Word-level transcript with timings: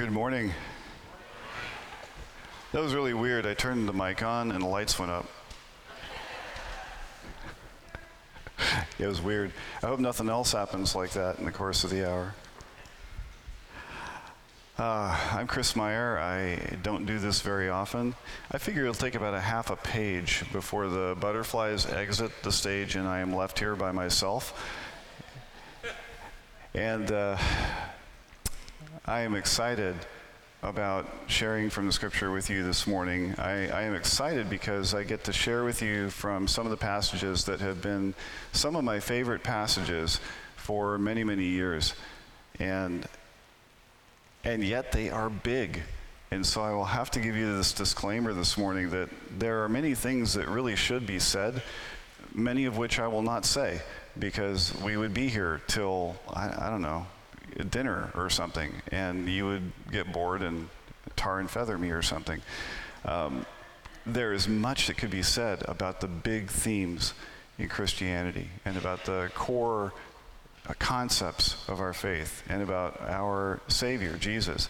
Good 0.00 0.12
morning. 0.12 0.50
That 2.72 2.80
was 2.80 2.94
really 2.94 3.12
weird. 3.12 3.44
I 3.44 3.52
turned 3.52 3.86
the 3.86 3.92
mic 3.92 4.22
on 4.22 4.50
and 4.50 4.62
the 4.62 4.66
lights 4.66 4.98
went 4.98 5.12
up. 5.12 5.26
it 8.98 9.06
was 9.06 9.20
weird. 9.20 9.52
I 9.82 9.88
hope 9.88 10.00
nothing 10.00 10.30
else 10.30 10.52
happens 10.52 10.94
like 10.94 11.10
that 11.10 11.38
in 11.38 11.44
the 11.44 11.52
course 11.52 11.84
of 11.84 11.90
the 11.90 12.10
hour. 12.10 12.34
Uh, 14.78 15.20
I'm 15.32 15.46
Chris 15.46 15.76
Meyer. 15.76 16.18
I 16.18 16.78
don't 16.82 17.04
do 17.04 17.18
this 17.18 17.42
very 17.42 17.68
often. 17.68 18.14
I 18.50 18.56
figure 18.56 18.84
it'll 18.84 18.94
take 18.94 19.16
about 19.16 19.34
a 19.34 19.40
half 19.40 19.68
a 19.68 19.76
page 19.76 20.44
before 20.50 20.88
the 20.88 21.14
butterflies 21.20 21.84
exit 21.84 22.32
the 22.42 22.52
stage 22.52 22.96
and 22.96 23.06
I 23.06 23.18
am 23.18 23.36
left 23.36 23.58
here 23.58 23.76
by 23.76 23.92
myself. 23.92 24.66
And 26.72 27.12
uh, 27.12 27.36
I 29.06 29.20
am 29.20 29.34
excited 29.34 29.96
about 30.62 31.06
sharing 31.26 31.70
from 31.70 31.86
the 31.86 31.92
scripture 31.92 32.30
with 32.30 32.50
you 32.50 32.62
this 32.62 32.86
morning. 32.86 33.34
I, 33.38 33.68
I, 33.68 33.82
am 33.82 33.94
excited 33.94 34.50
because 34.50 34.92
I 34.92 35.04
get 35.04 35.24
to 35.24 35.32
share 35.32 35.64
with 35.64 35.80
you 35.80 36.10
from 36.10 36.46
some 36.46 36.66
of 36.66 36.70
the 36.70 36.76
passages 36.76 37.46
that 37.46 37.60
have 37.60 37.80
been 37.80 38.14
some 38.52 38.76
of 38.76 38.84
my 38.84 39.00
favorite 39.00 39.42
passages 39.42 40.20
for 40.56 40.98
many, 40.98 41.24
many 41.24 41.44
years. 41.44 41.94
And 42.58 43.06
and 44.44 44.62
yet 44.62 44.92
they 44.92 45.08
are 45.08 45.30
big. 45.30 45.80
And 46.30 46.44
so 46.44 46.62
I 46.62 46.72
will 46.72 46.84
have 46.84 47.10
to 47.12 47.20
give 47.20 47.36
you 47.36 47.56
this 47.56 47.72
disclaimer 47.72 48.34
this 48.34 48.58
morning 48.58 48.90
that 48.90 49.08
there 49.38 49.64
are 49.64 49.68
many 49.68 49.94
things 49.94 50.34
that 50.34 50.46
really 50.46 50.76
should 50.76 51.06
be 51.06 51.18
said, 51.18 51.62
many 52.34 52.66
of 52.66 52.76
which 52.76 52.98
I 52.98 53.08
will 53.08 53.22
not 53.22 53.46
say 53.46 53.80
because 54.18 54.74
we 54.82 54.96
would 54.96 55.14
be 55.14 55.28
here 55.28 55.62
till, 55.66 56.16
I, 56.28 56.66
I 56.66 56.70
don't 56.70 56.82
know, 56.82 57.06
dinner 57.70 58.10
or 58.14 58.30
something, 58.30 58.72
and 58.90 59.28
you 59.28 59.46
would 59.46 59.72
get 59.90 60.12
bored 60.12 60.42
and 60.42 60.68
tar 61.16 61.40
and 61.40 61.50
feather 61.50 61.78
me 61.78 61.90
or 61.90 62.02
something. 62.02 62.40
Um, 63.04 63.46
there 64.06 64.32
is 64.32 64.48
much 64.48 64.86
that 64.86 64.96
could 64.96 65.10
be 65.10 65.22
said 65.22 65.62
about 65.66 66.00
the 66.00 66.08
big 66.08 66.48
themes 66.48 67.14
in 67.58 67.68
Christianity 67.68 68.48
and 68.64 68.76
about 68.76 69.04
the 69.04 69.30
core 69.34 69.92
uh, 70.66 70.74
concepts 70.78 71.56
of 71.68 71.80
our 71.80 71.92
faith 71.92 72.42
and 72.48 72.62
about 72.62 73.00
our 73.02 73.60
Savior, 73.68 74.16
Jesus. 74.16 74.68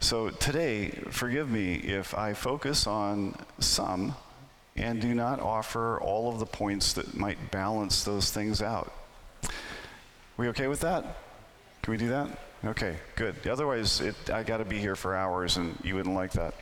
So 0.00 0.30
today, 0.30 0.90
forgive 1.10 1.50
me 1.50 1.74
if 1.74 2.14
I 2.14 2.32
focus 2.32 2.86
on 2.86 3.34
some 3.58 4.14
and 4.76 5.00
do 5.00 5.14
not 5.14 5.40
offer 5.40 6.00
all 6.00 6.32
of 6.32 6.38
the 6.38 6.46
points 6.46 6.94
that 6.94 7.14
might 7.14 7.50
balance 7.50 8.04
those 8.04 8.30
things 8.30 8.62
out. 8.62 8.92
We 10.36 10.48
okay 10.48 10.68
with 10.68 10.80
that? 10.80 11.18
Can 11.82 11.92
we 11.92 11.96
do 11.96 12.08
that? 12.08 12.28
Okay, 12.64 12.96
good. 13.16 13.46
Otherwise, 13.46 14.00
it, 14.00 14.14
I 14.30 14.42
got 14.42 14.58
to 14.58 14.66
be 14.66 14.78
here 14.78 14.96
for 14.96 15.14
hours, 15.14 15.56
and 15.56 15.78
you 15.82 15.94
wouldn't 15.94 16.14
like 16.14 16.32
that. 16.32 16.54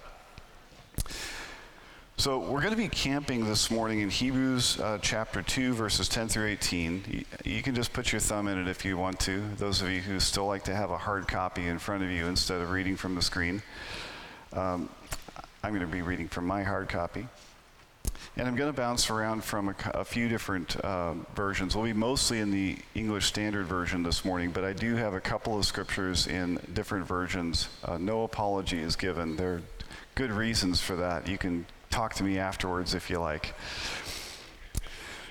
So 2.17 2.39
we're 2.39 2.61
going 2.61 2.73
to 2.73 2.77
be 2.77 2.89
camping 2.89 3.45
this 3.45 3.71
morning 3.71 4.01
in 4.01 4.11
Hebrews 4.11 4.81
uh, 4.81 4.99
chapter 5.01 5.43
2, 5.43 5.73
verses 5.73 6.09
10 6.09 6.29
through 6.29 6.49
18. 6.49 7.05
You, 7.09 7.25
you, 7.45 7.63
can 7.63 7.75
just 7.75 7.93
put 7.93 8.13
your 8.13 8.21
thumb 8.21 8.49
in 8.49 8.59
it 8.59 8.69
if 8.69 8.85
you 8.85 8.97
want 8.97 9.21
to, 9.21 9.41
those 9.57 9.83
of 9.83 9.91
you 9.91 10.01
who 10.01 10.19
still 10.19 10.47
like 10.47 10.65
to 10.65 10.75
have 10.75 10.91
a 10.91 10.99
hard 10.99 11.29
copy 11.29 11.67
in 11.67 11.79
front 11.79 12.03
of 12.03 12.11
you 12.11 12.27
instead 12.27 12.61
of 12.61 12.71
reading 12.71 12.97
from 12.97 13.15
the 13.15 13.23
screen. 13.23 13.63
Um, 14.53 14.89
I'm 15.63 15.71
going 15.71 15.81
to 15.81 15.93
be 15.93 16.03
reading 16.03 16.29
from 16.29 16.47
my 16.47 16.63
hard 16.63 16.89
copy. 16.89 17.29
And 18.39 18.47
I'm 18.47 18.55
going 18.55 18.73
to 18.73 18.77
bounce 18.77 19.11
around 19.11 19.43
from 19.43 19.71
a, 19.71 19.75
a 19.95 20.05
few 20.05 20.29
different 20.29 20.77
uh, 20.77 21.15
versions. 21.35 21.75
We'll 21.75 21.87
be 21.87 21.93
mostly 21.93 22.39
in 22.39 22.53
the 22.53 22.77
English 22.95 23.27
Standard 23.27 23.67
Version 23.67 24.05
this 24.05 24.25
morning, 24.25 24.53
but 24.53 24.65
I 24.65 24.73
do 24.73 24.95
have 24.95 25.13
a 25.13 25.21
couple 25.21 25.59
of 25.59 25.65
scriptures 25.65 26.29
in 26.29 26.61
different 26.73 27.05
versions. 27.05 27.69
Uh, 27.85 27.99
no 27.99 28.23
apology 28.23 28.79
is 28.79 28.95
given. 28.95 29.35
There 29.35 29.55
are 29.55 29.63
good 30.15 30.31
reasons 30.31 30.81
for 30.81 30.95
that. 30.95 31.27
You 31.27 31.37
can 31.37 31.67
talk 31.91 32.15
to 32.15 32.23
me 32.23 32.39
afterwards 32.39 32.95
if 32.95 33.11
you 33.11 33.19
like. 33.19 33.55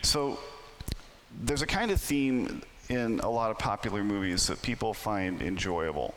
So, 0.02 0.38
there's 1.42 1.62
a 1.62 1.68
kind 1.68 1.92
of 1.92 2.02
theme 2.02 2.62
in 2.90 3.22
a 3.22 3.30
lot 3.30 3.52
of 3.52 3.58
popular 3.58 4.04
movies 4.04 4.48
that 4.48 4.62
people 4.62 4.94
find 4.94 5.42
enjoyable. 5.42 6.14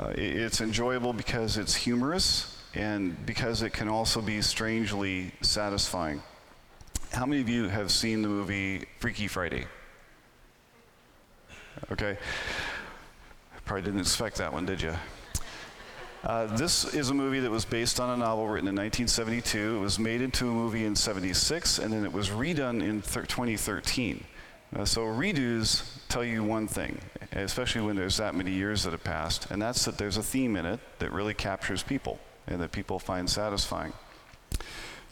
Uh, 0.00 0.12
it's 0.16 0.60
enjoyable 0.60 1.12
because 1.12 1.58
it's 1.58 1.76
humorous 1.76 2.53
and 2.74 3.24
because 3.26 3.62
it 3.62 3.72
can 3.72 3.88
also 3.88 4.20
be 4.20 4.42
strangely 4.42 5.32
satisfying. 5.40 6.22
How 7.12 7.26
many 7.26 7.40
of 7.40 7.48
you 7.48 7.68
have 7.68 7.90
seen 7.90 8.22
the 8.22 8.28
movie 8.28 8.84
Freaky 8.98 9.28
Friday? 9.28 9.66
Okay. 11.92 12.18
Probably 13.64 13.82
didn't 13.82 14.00
expect 14.00 14.36
that 14.36 14.52
one, 14.52 14.66
did 14.66 14.82
you? 14.82 14.94
Uh, 16.24 16.46
this 16.56 16.92
is 16.94 17.10
a 17.10 17.14
movie 17.14 17.40
that 17.40 17.50
was 17.50 17.64
based 17.64 18.00
on 18.00 18.10
a 18.10 18.16
novel 18.16 18.46
written 18.46 18.68
in 18.68 18.74
1972. 18.74 19.76
It 19.76 19.78
was 19.78 19.98
made 19.98 20.22
into 20.22 20.48
a 20.48 20.52
movie 20.52 20.86
in 20.86 20.96
76, 20.96 21.78
and 21.78 21.92
then 21.92 22.04
it 22.04 22.12
was 22.12 22.30
redone 22.30 22.82
in 22.82 23.02
2013. 23.02 24.24
Uh, 24.74 24.84
so 24.84 25.02
redos 25.02 25.84
tell 26.08 26.24
you 26.24 26.42
one 26.42 26.66
thing, 26.66 26.98
especially 27.32 27.82
when 27.82 27.94
there's 27.94 28.16
that 28.16 28.34
many 28.34 28.50
years 28.50 28.82
that 28.82 28.92
have 28.92 29.04
passed, 29.04 29.50
and 29.50 29.60
that's 29.60 29.84
that 29.84 29.98
there's 29.98 30.16
a 30.16 30.22
theme 30.22 30.56
in 30.56 30.66
it 30.66 30.80
that 30.98 31.12
really 31.12 31.34
captures 31.34 31.82
people 31.82 32.18
and 32.46 32.60
that 32.60 32.72
people 32.72 32.98
find 32.98 33.28
satisfying. 33.28 33.92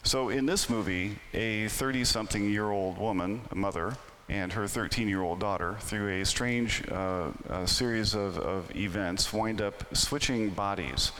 So 0.03 0.29
in 0.29 0.45
this 0.45 0.69
movie, 0.69 1.17
a 1.33 1.65
30-something 1.65 2.49
year 2.49 2.69
old 2.69 2.97
woman, 2.97 3.41
a 3.51 3.55
mother, 3.55 3.95
and 4.29 4.51
her 4.53 4.67
13 4.67 5.07
year 5.07 5.21
old 5.21 5.39
daughter, 5.39 5.77
through 5.79 6.21
a 6.21 6.25
strange 6.25 6.83
uh, 6.89 7.29
a 7.49 7.67
series 7.67 8.13
of, 8.13 8.37
of 8.37 8.75
events, 8.75 9.31
wind 9.31 9.61
up 9.61 9.95
switching 9.95 10.49
bodies. 10.49 11.11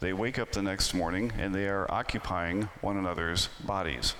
They 0.00 0.14
wake 0.14 0.38
up 0.38 0.52
the 0.52 0.62
next 0.62 0.94
morning 0.94 1.32
and 1.38 1.54
they 1.54 1.68
are 1.68 1.90
occupying 1.90 2.62
one 2.80 2.96
another's 2.96 3.48
bodies. 3.64 4.14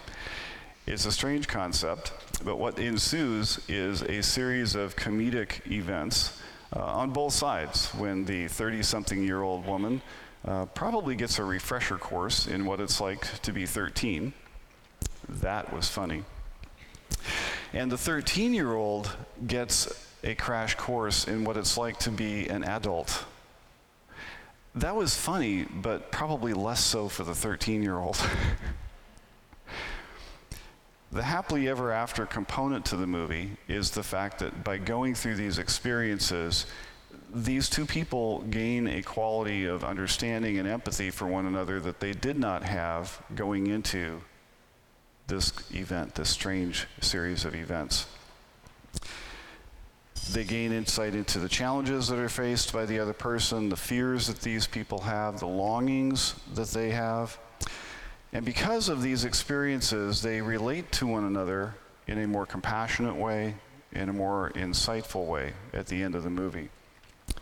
It's 0.86 1.06
a 1.06 1.12
strange 1.12 1.48
concept, 1.48 2.12
but 2.44 2.58
what 2.58 2.78
ensues 2.78 3.60
is 3.68 4.02
a 4.02 4.22
series 4.22 4.74
of 4.74 4.96
comedic 4.96 5.70
events 5.70 6.40
uh, 6.74 6.80
on 6.80 7.10
both 7.10 7.32
sides 7.32 7.88
when 7.94 8.24
the 8.24 8.48
30 8.48 8.82
something 8.82 9.22
year 9.22 9.42
old 9.42 9.66
woman 9.66 10.02
uh, 10.44 10.66
probably 10.66 11.14
gets 11.14 11.38
a 11.38 11.44
refresher 11.44 11.98
course 11.98 12.46
in 12.46 12.64
what 12.64 12.80
it's 12.80 13.00
like 13.00 13.40
to 13.42 13.52
be 13.52 13.66
13. 13.66 14.32
That 15.28 15.72
was 15.72 15.88
funny. 15.88 16.24
And 17.72 17.90
the 17.90 17.98
13 17.98 18.54
year 18.54 18.72
old 18.72 19.14
gets 19.46 20.08
a 20.24 20.34
crash 20.34 20.74
course 20.74 21.26
in 21.28 21.44
what 21.44 21.56
it's 21.56 21.76
like 21.76 21.98
to 22.00 22.10
be 22.10 22.48
an 22.48 22.64
adult. 22.64 23.24
That 24.74 24.94
was 24.94 25.16
funny, 25.16 25.64
but 25.64 26.12
probably 26.12 26.52
less 26.52 26.84
so 26.84 27.08
for 27.08 27.24
the 27.24 27.34
13 27.34 27.82
year 27.82 27.98
old. 27.98 28.16
the 31.12 31.22
happily 31.22 31.68
ever 31.68 31.90
after 31.90 32.24
component 32.24 32.84
to 32.86 32.96
the 32.96 33.06
movie 33.06 33.50
is 33.68 33.90
the 33.90 34.02
fact 34.02 34.38
that 34.38 34.62
by 34.62 34.78
going 34.78 35.14
through 35.14 35.34
these 35.34 35.58
experiences, 35.58 36.66
these 37.34 37.68
two 37.68 37.86
people 37.86 38.40
gain 38.50 38.86
a 38.86 39.02
quality 39.02 39.64
of 39.64 39.84
understanding 39.84 40.58
and 40.58 40.66
empathy 40.68 41.10
for 41.10 41.26
one 41.26 41.46
another 41.46 41.80
that 41.80 42.00
they 42.00 42.12
did 42.12 42.38
not 42.38 42.62
have 42.62 43.22
going 43.34 43.66
into 43.66 44.20
this 45.26 45.52
event, 45.72 46.14
this 46.16 46.28
strange 46.28 46.86
series 47.00 47.44
of 47.44 47.54
events. 47.54 48.06
They 50.32 50.44
gain 50.44 50.72
insight 50.72 51.14
into 51.14 51.38
the 51.38 51.48
challenges 51.48 52.08
that 52.08 52.18
are 52.18 52.28
faced 52.28 52.72
by 52.72 52.84
the 52.84 52.98
other 52.98 53.12
person, 53.12 53.68
the 53.68 53.76
fears 53.76 54.26
that 54.26 54.40
these 54.40 54.66
people 54.66 55.00
have, 55.00 55.40
the 55.40 55.46
longings 55.46 56.34
that 56.54 56.68
they 56.68 56.90
have. 56.90 57.38
And 58.32 58.44
because 58.44 58.88
of 58.88 59.02
these 59.02 59.24
experiences, 59.24 60.22
they 60.22 60.40
relate 60.40 60.92
to 60.92 61.06
one 61.06 61.24
another 61.24 61.74
in 62.06 62.18
a 62.18 62.28
more 62.28 62.46
compassionate 62.46 63.16
way, 63.16 63.54
in 63.92 64.08
a 64.08 64.12
more 64.12 64.52
insightful 64.54 65.26
way 65.26 65.54
at 65.72 65.86
the 65.86 66.02
end 66.02 66.14
of 66.14 66.22
the 66.22 66.30
movie. 66.30 66.70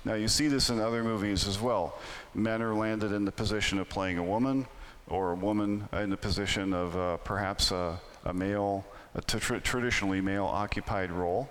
Now, 0.05 0.15
you 0.15 0.29
see 0.29 0.49
this 0.49 0.71
in 0.71 0.81
other 0.81 1.03
movies 1.03 1.47
as 1.47 1.61
well. 1.61 1.99
Men 2.35 2.63
are 2.63 2.75
landed 2.75 3.13
in 3.13 3.25
the 3.25 3.33
position 3.33 3.79
of 3.79 3.89
playing 3.89 4.19
a 4.19 4.23
woman, 4.23 4.67
or 5.09 5.33
a 5.33 5.35
woman 5.35 5.89
in 5.93 6.11
the 6.11 6.17
position 6.17 6.73
of 6.73 6.97
uh, 6.97 7.17
perhaps 7.19 7.73
a, 7.73 7.99
a, 8.25 8.33
male, 8.33 8.85
a 9.15 9.21
traditionally 9.21 10.21
male 10.21 10.45
occupied 10.45 11.11
role. 11.11 11.49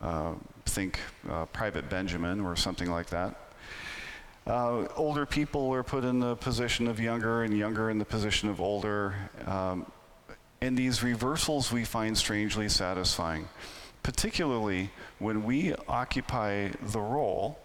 Uh, 0.00 0.34
think 0.66 1.00
uh, 1.28 1.46
Private 1.46 1.90
Benjamin 1.90 2.40
or 2.40 2.56
something 2.56 2.90
like 2.90 3.08
that. 3.10 3.34
Uh, 4.46 4.86
older 4.96 5.26
people 5.26 5.72
are 5.74 5.82
put 5.82 6.04
in 6.04 6.20
the 6.20 6.36
position 6.36 6.86
of 6.86 6.98
younger, 6.98 7.42
and 7.42 7.56
younger 7.56 7.90
in 7.90 7.98
the 7.98 8.04
position 8.04 8.48
of 8.48 8.60
older. 8.60 9.14
Um, 9.46 9.90
and 10.60 10.76
these 10.76 11.02
reversals 11.02 11.72
we 11.72 11.84
find 11.84 12.16
strangely 12.16 12.68
satisfying, 12.68 13.48
particularly 14.02 14.90
when 15.18 15.44
we 15.44 15.74
occupy 15.88 16.68
the 16.82 17.00
role 17.00 17.58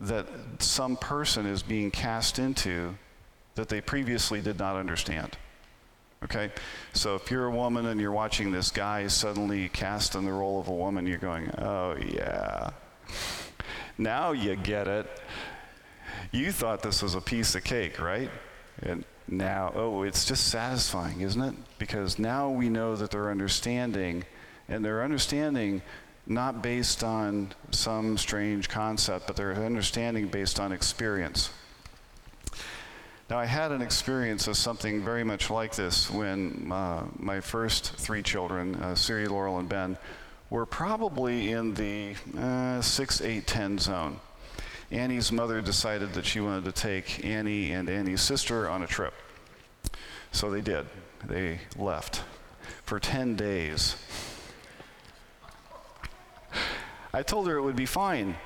that 0.00 0.26
some 0.58 0.96
person 0.96 1.46
is 1.46 1.62
being 1.62 1.90
cast 1.90 2.38
into 2.38 2.94
that 3.54 3.68
they 3.68 3.80
previously 3.80 4.40
did 4.40 4.58
not 4.58 4.76
understand. 4.76 5.36
Okay? 6.24 6.50
So 6.92 7.16
if 7.16 7.30
you're 7.30 7.46
a 7.46 7.50
woman 7.50 7.86
and 7.86 8.00
you're 8.00 8.12
watching 8.12 8.52
this 8.52 8.70
guy 8.70 9.06
suddenly 9.08 9.68
cast 9.68 10.14
in 10.14 10.24
the 10.24 10.32
role 10.32 10.60
of 10.60 10.68
a 10.68 10.74
woman, 10.74 11.06
you're 11.06 11.18
going, 11.18 11.50
oh, 11.58 11.96
yeah. 11.96 12.70
Now 13.96 14.32
you 14.32 14.54
get 14.56 14.86
it. 14.86 15.06
you 16.32 16.52
thought 16.52 16.82
this 16.82 17.02
was 17.02 17.14
a 17.14 17.20
piece 17.20 17.54
of 17.54 17.64
cake, 17.64 18.00
right? 18.00 18.30
And 18.82 19.04
now, 19.26 19.72
oh, 19.74 20.02
it's 20.02 20.24
just 20.24 20.48
satisfying, 20.48 21.20
isn't 21.20 21.42
it? 21.42 21.54
Because 21.78 22.18
now 22.18 22.50
we 22.50 22.68
know 22.68 22.96
that 22.96 23.10
they're 23.10 23.30
understanding, 23.30 24.24
and 24.68 24.84
they're 24.84 25.02
understanding 25.02 25.82
not 26.28 26.62
based 26.62 27.02
on 27.02 27.52
some 27.70 28.18
strange 28.18 28.68
concept, 28.68 29.26
but 29.26 29.34
they're 29.34 29.54
understanding 29.54 30.28
based 30.28 30.60
on 30.60 30.72
experience. 30.72 31.50
Now, 33.30 33.38
I 33.38 33.46
had 33.46 33.72
an 33.72 33.82
experience 33.82 34.46
of 34.46 34.56
something 34.56 35.02
very 35.02 35.24
much 35.24 35.50
like 35.50 35.74
this 35.74 36.10
when 36.10 36.70
uh, 36.72 37.04
my 37.18 37.40
first 37.40 37.92
three 37.96 38.22
children, 38.22 38.74
uh, 38.76 38.94
Siri, 38.94 39.26
Laurel, 39.26 39.58
and 39.58 39.68
Ben, 39.68 39.98
were 40.50 40.64
probably 40.64 41.50
in 41.50 41.74
the 41.74 42.14
uh, 42.38 42.80
6, 42.80 43.20
8, 43.20 43.46
10 43.46 43.78
zone. 43.78 44.20
Annie's 44.90 45.30
mother 45.30 45.60
decided 45.60 46.14
that 46.14 46.24
she 46.24 46.40
wanted 46.40 46.64
to 46.64 46.72
take 46.72 47.22
Annie 47.24 47.72
and 47.72 47.90
Annie's 47.90 48.22
sister 48.22 48.68
on 48.68 48.82
a 48.82 48.86
trip. 48.86 49.12
So 50.32 50.50
they 50.50 50.62
did. 50.62 50.86
They 51.26 51.60
left 51.76 52.22
for 52.84 52.98
10 52.98 53.36
days. 53.36 53.96
I 57.18 57.22
told 57.22 57.48
her 57.48 57.56
it 57.56 57.62
would 57.62 57.74
be 57.74 57.84
fine. 57.84 58.36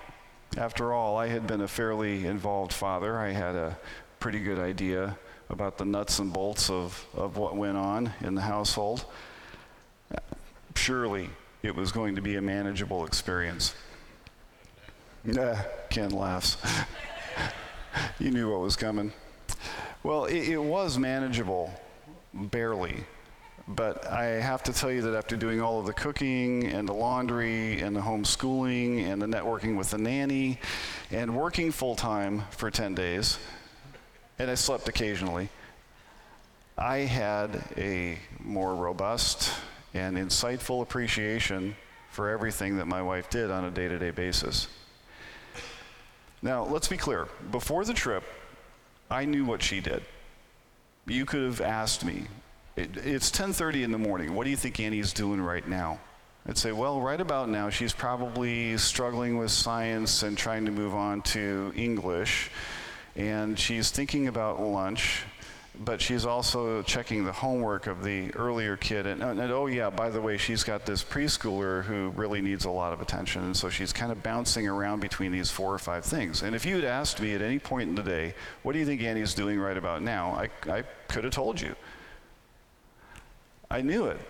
After 0.57 0.95
all, 0.95 1.19
I 1.19 1.27
had 1.27 1.47
been 1.47 1.61
a 1.61 1.69
fairly 1.69 2.25
involved 2.25 2.73
father. 2.73 3.19
I 3.19 3.29
had 3.29 3.55
a 3.55 3.77
pretty 4.19 4.41
good 4.41 4.59
idea 4.59 5.19
about 5.51 5.77
the 5.77 5.85
nuts 5.85 6.21
and 6.21 6.33
bolts 6.33 6.71
of, 6.71 7.07
of 7.13 7.37
what 7.37 7.55
went 7.55 7.77
on 7.77 8.15
in 8.23 8.35
the 8.35 8.41
household. 8.41 9.05
Surely 10.75 11.29
it 11.63 11.77
was 11.77 11.93
going 11.93 12.17
to 12.17 12.23
be 12.23 12.37
a 12.37 12.41
manageable 12.41 13.05
experience. 13.05 13.75
Yeah, 15.23 15.65
Ken 15.91 16.09
laughs. 16.09 16.57
you 18.19 18.31
knew 18.31 18.51
what 18.51 18.61
was 18.61 18.75
coming. 18.75 19.13
Well, 20.03 20.25
it, 20.25 20.49
it, 20.49 20.57
was 20.57 20.97
manageable, 20.97 21.71
barely. 22.33 23.05
But 23.75 24.07
I 24.07 24.25
have 24.25 24.63
to 24.65 24.73
tell 24.73 24.91
you 24.91 25.03
that 25.03 25.17
after 25.17 25.37
doing 25.37 25.63
all 25.63 25.81
of 25.81 25.87
the 25.87 25.93
cooking 25.95 26.67
and 26.67 26.87
the 26.87 26.93
laundry 26.93 27.81
and 27.81 27.97
the 27.97 28.01
homeschooling 28.01 29.07
and 29.07 29.23
the 29.23 29.27
networking 29.27 29.77
with 29.77 29.91
the 29.91 29.99
nanny 29.99 30.59
and 31.11 31.35
working 31.35 31.73
full 31.73 31.97
time 31.97 32.43
for 32.51 32.71
10 32.71 32.95
days, 32.95 33.39
and 34.39 34.51
I 34.51 34.57
slept 34.57 34.89
occasionally, 34.89 35.49
I 36.77 36.99
had 36.99 37.65
a 37.79 38.19
more 38.41 38.75
robust 38.75 39.53
and 39.95 40.17
insightful 40.17 40.83
appreciation 40.83 41.75
for 42.11 42.29
everything 42.29 42.77
that 42.77 42.87
my 42.87 43.01
wife 43.01 43.31
did 43.31 43.51
on 43.51 43.65
a 43.65 43.71
day 43.71 43.89
to 43.89 43.99
day 43.99 44.11
basis. 44.11 44.69
Now, 46.43 46.65
let's 46.65 46.89
be 46.89 46.97
clear. 46.97 47.29
Before 47.51 47.85
the 47.85 47.95
trip, 47.95 48.25
I 49.11 49.25
knew 49.25 49.45
what 49.45 49.63
she 49.63 49.81
did. 49.81 50.03
You 51.07 51.25
could 51.25 51.43
have 51.43 51.61
asked 51.61 52.05
me, 52.05 52.25
it, 52.77 52.97
it's 52.97 53.31
10:30 53.31 53.83
in 53.85 53.93
the 53.93 53.99
morning. 53.99 54.35
What 54.35 54.45
do 54.45 54.51
you 54.51 54.57
think 54.57 54.81
Annie's 54.81 55.13
doing 55.13 55.41
right 55.41 55.67
now? 55.67 56.01
I'd 56.47 56.59
say, 56.59 56.73
well, 56.73 57.01
right 57.01 57.21
about 57.21 57.49
now, 57.49 57.71
she's 57.71 57.93
probably 57.93 58.77
struggling 58.77 59.39
with 59.39 59.53
science 59.53 60.25
and 60.25 60.37
trying 60.37 60.65
to 60.65 60.73
move 60.73 60.93
on 60.93 61.23
to 61.23 61.73
English. 61.77 62.51
And 63.15 63.57
she's 63.57 63.91
thinking 63.91 64.27
about 64.27 64.61
lunch 64.61 65.25
but 65.85 66.01
she's 66.01 66.27
also 66.27 66.83
checking 66.83 67.25
the 67.25 67.33
homework 67.33 67.87
of 67.87 68.05
the 68.05 68.31
earlier 68.35 68.77
kid. 68.77 69.07
And, 69.07 69.23
and, 69.23 69.41
oh, 69.41 69.67
yeah, 69.67 69.91
by 69.91 70.11
the 70.11 70.21
way, 70.21 70.37
she's 70.37 70.63
got 70.63 70.85
this 70.85 71.03
preschooler 71.03 71.83
who 71.83 72.11
really 72.11 72.41
needs 72.43 72.65
a 72.65 72.71
lot 72.71 72.93
of 72.93 73.01
attention. 73.01 73.45
And 73.45 73.57
so 73.57 73.71
she's 73.71 73.93
kind 73.93 74.13
of 74.13 74.23
bouncing 74.23 74.69
around 74.69 75.01
between 75.01 75.33
these 75.33 75.51
four 75.51 75.73
or 75.73 75.79
five 75.79 76.05
things. 76.05 76.43
And 76.43 76.55
if 76.55 76.67
you 76.67 76.77
had 76.77 76.85
asked 76.85 77.21
me 77.21 77.35
at 77.35 77.43
any 77.43 77.59
point 77.59 77.89
in 77.89 77.95
the 77.95 78.03
day, 78.03 78.35
what 78.63 78.73
do 78.73 78.79
you 78.79 78.87
think 78.87 79.03
Annie's 79.03 79.35
doing 79.35 79.59
right 79.59 79.77
about 79.77 80.03
now? 80.03 80.33
I, 80.33 80.51
I 80.71 80.83
could 81.09 81.25
have 81.25 81.33
told 81.33 81.61
you. 81.61 81.75
I 83.73 83.81
knew 83.81 84.05
it. 84.05 84.21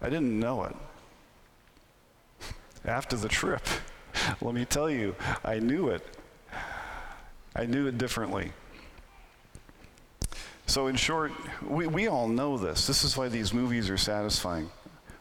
I 0.00 0.08
didn't 0.08 0.40
know 0.40 0.64
it. 0.64 0.74
After 2.86 3.14
the 3.14 3.28
trip, 3.28 3.60
let 4.40 4.54
me 4.54 4.64
tell 4.64 4.88
you, 4.88 5.14
I 5.44 5.58
knew 5.58 5.90
it. 5.90 6.02
I 7.54 7.66
knew 7.66 7.88
it 7.88 7.98
differently. 7.98 8.52
So, 10.66 10.86
in 10.86 10.96
short, 10.96 11.32
we, 11.68 11.86
we 11.86 12.08
all 12.08 12.26
know 12.26 12.56
this. 12.56 12.86
This 12.86 13.04
is 13.04 13.18
why 13.18 13.28
these 13.28 13.52
movies 13.52 13.90
are 13.90 13.98
satisfying. 13.98 14.70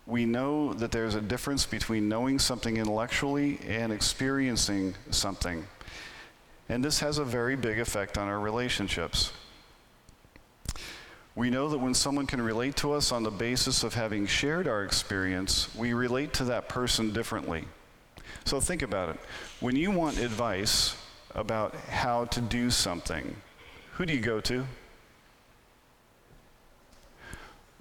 We 0.07 0.25
know 0.25 0.71
that 0.75 0.93
there's 0.93 1.15
a 1.15 1.21
difference 1.21 1.65
between 1.65 2.07
knowing 2.07 2.39
something 2.39 2.77
intellectually 2.77 3.59
and 3.67 3.91
experiencing 3.91 4.95
something. 5.09 5.67
And 6.69 6.81
this 6.81 7.01
has 7.01 7.17
a 7.17 7.25
very 7.25 7.57
big 7.57 7.77
effect 7.77 8.17
on 8.17 8.29
our 8.29 8.39
relationships. 8.39 9.33
We 11.35 11.49
know 11.49 11.69
that 11.69 11.77
when 11.77 11.93
someone 11.93 12.27
can 12.27 12.41
relate 12.41 12.75
to 12.77 12.91
us 12.93 13.11
on 13.11 13.23
the 13.23 13.31
basis 13.31 13.83
of 13.83 13.93
having 13.93 14.25
shared 14.27 14.67
our 14.67 14.83
experience, 14.83 15.73
we 15.75 15.93
relate 15.93 16.33
to 16.33 16.43
that 16.45 16.67
person 16.67 17.13
differently. 17.13 17.65
So 18.43 18.59
think 18.59 18.81
about 18.81 19.09
it. 19.09 19.19
When 19.59 19.75
you 19.75 19.91
want 19.91 20.19
advice 20.19 20.95
about 21.33 21.75
how 21.75 22.25
to 22.25 22.41
do 22.41 22.69
something, 22.69 23.35
who 23.93 24.05
do 24.05 24.13
you 24.13 24.19
go 24.19 24.41
to? 24.41 24.65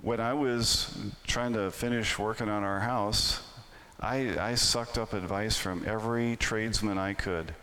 when 0.03 0.21
I 0.21 0.33
was 0.33 0.95
trying 1.27 1.53
to 1.55 1.71
finish 1.71 2.19
working 2.19 2.49
on 2.49 2.65
our 2.65 2.81
house, 2.81 3.43
I, 4.01 4.39
I 4.39 4.55
sucked 4.55 4.97
up 4.97 5.13
advice 5.13 5.59
from 5.59 5.85
every 5.87 6.37
tradesman 6.37 6.97
I 6.97 7.13
could. 7.13 7.55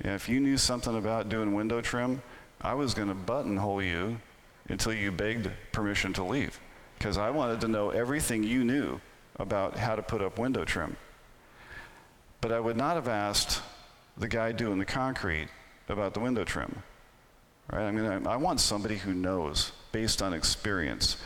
If 0.00 0.28
you 0.28 0.40
knew 0.40 0.58
something 0.58 0.96
about 0.96 1.28
doing 1.28 1.54
window 1.54 1.80
trim, 1.80 2.22
I 2.60 2.74
was 2.74 2.92
going 2.92 3.08
to 3.08 3.14
buttonhole 3.14 3.82
you 3.82 4.20
until 4.68 4.92
you 4.92 5.10
begged 5.10 5.50
permission 5.72 6.12
to 6.14 6.24
leave. 6.24 6.60
Because 6.98 7.16
I 7.16 7.30
wanted 7.30 7.60
to 7.62 7.68
know 7.68 7.90
everything 7.90 8.42
you 8.42 8.64
knew 8.64 9.00
about 9.36 9.76
how 9.76 9.94
to 9.94 10.02
put 10.02 10.20
up 10.20 10.38
window 10.38 10.64
trim. 10.64 10.96
But 12.40 12.52
I 12.52 12.60
would 12.60 12.76
not 12.76 12.96
have 12.96 13.08
asked 13.08 13.62
the 14.16 14.28
guy 14.28 14.52
doing 14.52 14.78
the 14.78 14.84
concrete 14.84 15.48
about 15.88 16.14
the 16.14 16.20
window 16.20 16.44
trim. 16.44 16.82
Right? 17.72 17.84
I 17.84 17.90
mean, 17.92 18.26
I, 18.26 18.32
I 18.32 18.36
want 18.36 18.60
somebody 18.60 18.96
who 18.96 19.14
knows 19.14 19.72
based 19.92 20.22
on 20.22 20.32
experience. 20.32 21.16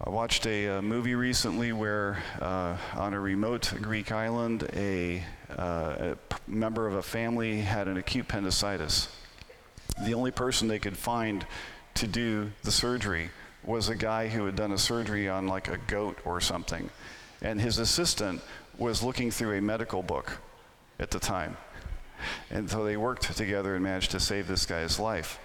I 0.00 0.10
watched 0.10 0.46
a, 0.46 0.66
a, 0.66 0.82
movie 0.82 1.16
recently 1.16 1.72
where, 1.72 2.22
uh, 2.40 2.76
on 2.94 3.14
a 3.14 3.20
remote 3.20 3.72
Greek 3.82 4.12
island, 4.12 4.68
a, 4.74 5.24
uh, 5.50 6.14
a 6.30 6.36
member 6.46 6.86
of 6.86 6.94
a 6.94 7.02
family 7.02 7.60
had 7.60 7.88
an 7.88 7.96
acute 7.96 8.26
appendicitis. 8.26 9.08
The 10.04 10.14
only 10.14 10.30
person 10.30 10.68
they 10.68 10.78
could 10.78 10.96
find 10.96 11.46
to 11.94 12.06
do 12.06 12.52
the 12.62 12.70
surgery 12.70 13.30
was 13.64 13.88
a 13.88 13.96
guy 13.96 14.28
who 14.28 14.46
had 14.46 14.56
done 14.56 14.72
a 14.72 14.78
surgery 14.78 15.28
on 15.28 15.48
like 15.48 15.68
a 15.68 15.78
goat 15.88 16.18
or 16.24 16.40
something. 16.40 16.88
And 17.42 17.60
his 17.60 17.78
assistant 17.78 18.40
was 18.78 19.02
looking 19.02 19.30
through 19.30 19.58
a 19.58 19.60
medical 19.60 20.02
book 20.02 20.38
at 20.98 21.10
the 21.10 21.18
time. 21.18 21.56
And 22.50 22.70
so 22.70 22.84
they 22.84 22.96
worked 22.96 23.36
together 23.36 23.74
and 23.74 23.84
managed 23.84 24.10
to 24.12 24.20
save 24.20 24.48
this 24.48 24.66
guy's 24.66 24.98
life. 24.98 25.38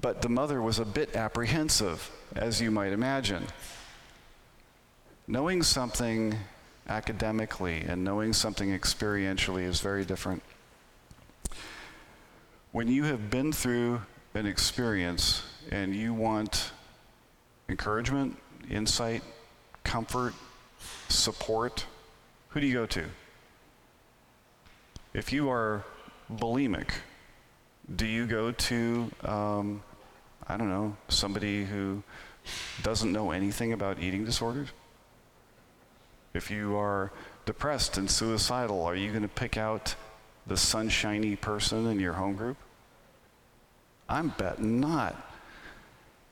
But 0.00 0.22
the 0.22 0.28
mother 0.28 0.60
was 0.60 0.78
a 0.78 0.84
bit 0.84 1.16
apprehensive 1.16 2.10
as 2.34 2.60
you 2.60 2.70
might 2.70 2.92
imagine. 2.92 3.46
Knowing 5.28 5.62
something 5.62 6.34
academically 6.88 7.82
and 7.82 8.02
knowing 8.02 8.32
something 8.32 8.70
experientially 8.70 9.62
is 9.62 9.80
very 9.80 10.04
different. 10.04 10.42
When 12.72 12.88
you 12.88 13.04
have 13.04 13.28
been 13.28 13.52
through 13.52 14.00
an 14.32 14.46
experience 14.46 15.42
and 15.70 15.94
you 15.94 16.14
want 16.14 16.72
encouragement, 17.68 18.38
insight, 18.70 19.22
comfort, 19.84 20.32
support, 21.08 21.84
who 22.48 22.60
do 22.60 22.66
you 22.66 22.72
go 22.72 22.86
to? 22.86 23.04
If 25.12 25.34
you 25.34 25.50
are 25.50 25.84
bulimic, 26.32 26.88
do 27.94 28.06
you 28.06 28.26
go 28.26 28.52
to 28.52 29.10
um, 29.22 29.82
I 30.48 30.56
don't 30.56 30.70
know, 30.70 30.96
somebody 31.08 31.64
who 31.64 32.02
doesn't 32.82 33.12
know 33.12 33.32
anything 33.32 33.74
about 33.74 34.00
eating 34.00 34.24
disorders? 34.24 34.68
If 36.34 36.50
you 36.50 36.76
are 36.76 37.12
depressed 37.44 37.98
and 37.98 38.10
suicidal, 38.10 38.82
are 38.82 38.96
you 38.96 39.10
going 39.10 39.22
to 39.22 39.28
pick 39.28 39.58
out 39.58 39.94
the 40.46 40.56
sunshiny 40.56 41.36
person 41.36 41.86
in 41.86 42.00
your 42.00 42.14
home 42.14 42.34
group? 42.34 42.56
I'm 44.08 44.28
betting 44.30 44.80
not. 44.80 45.16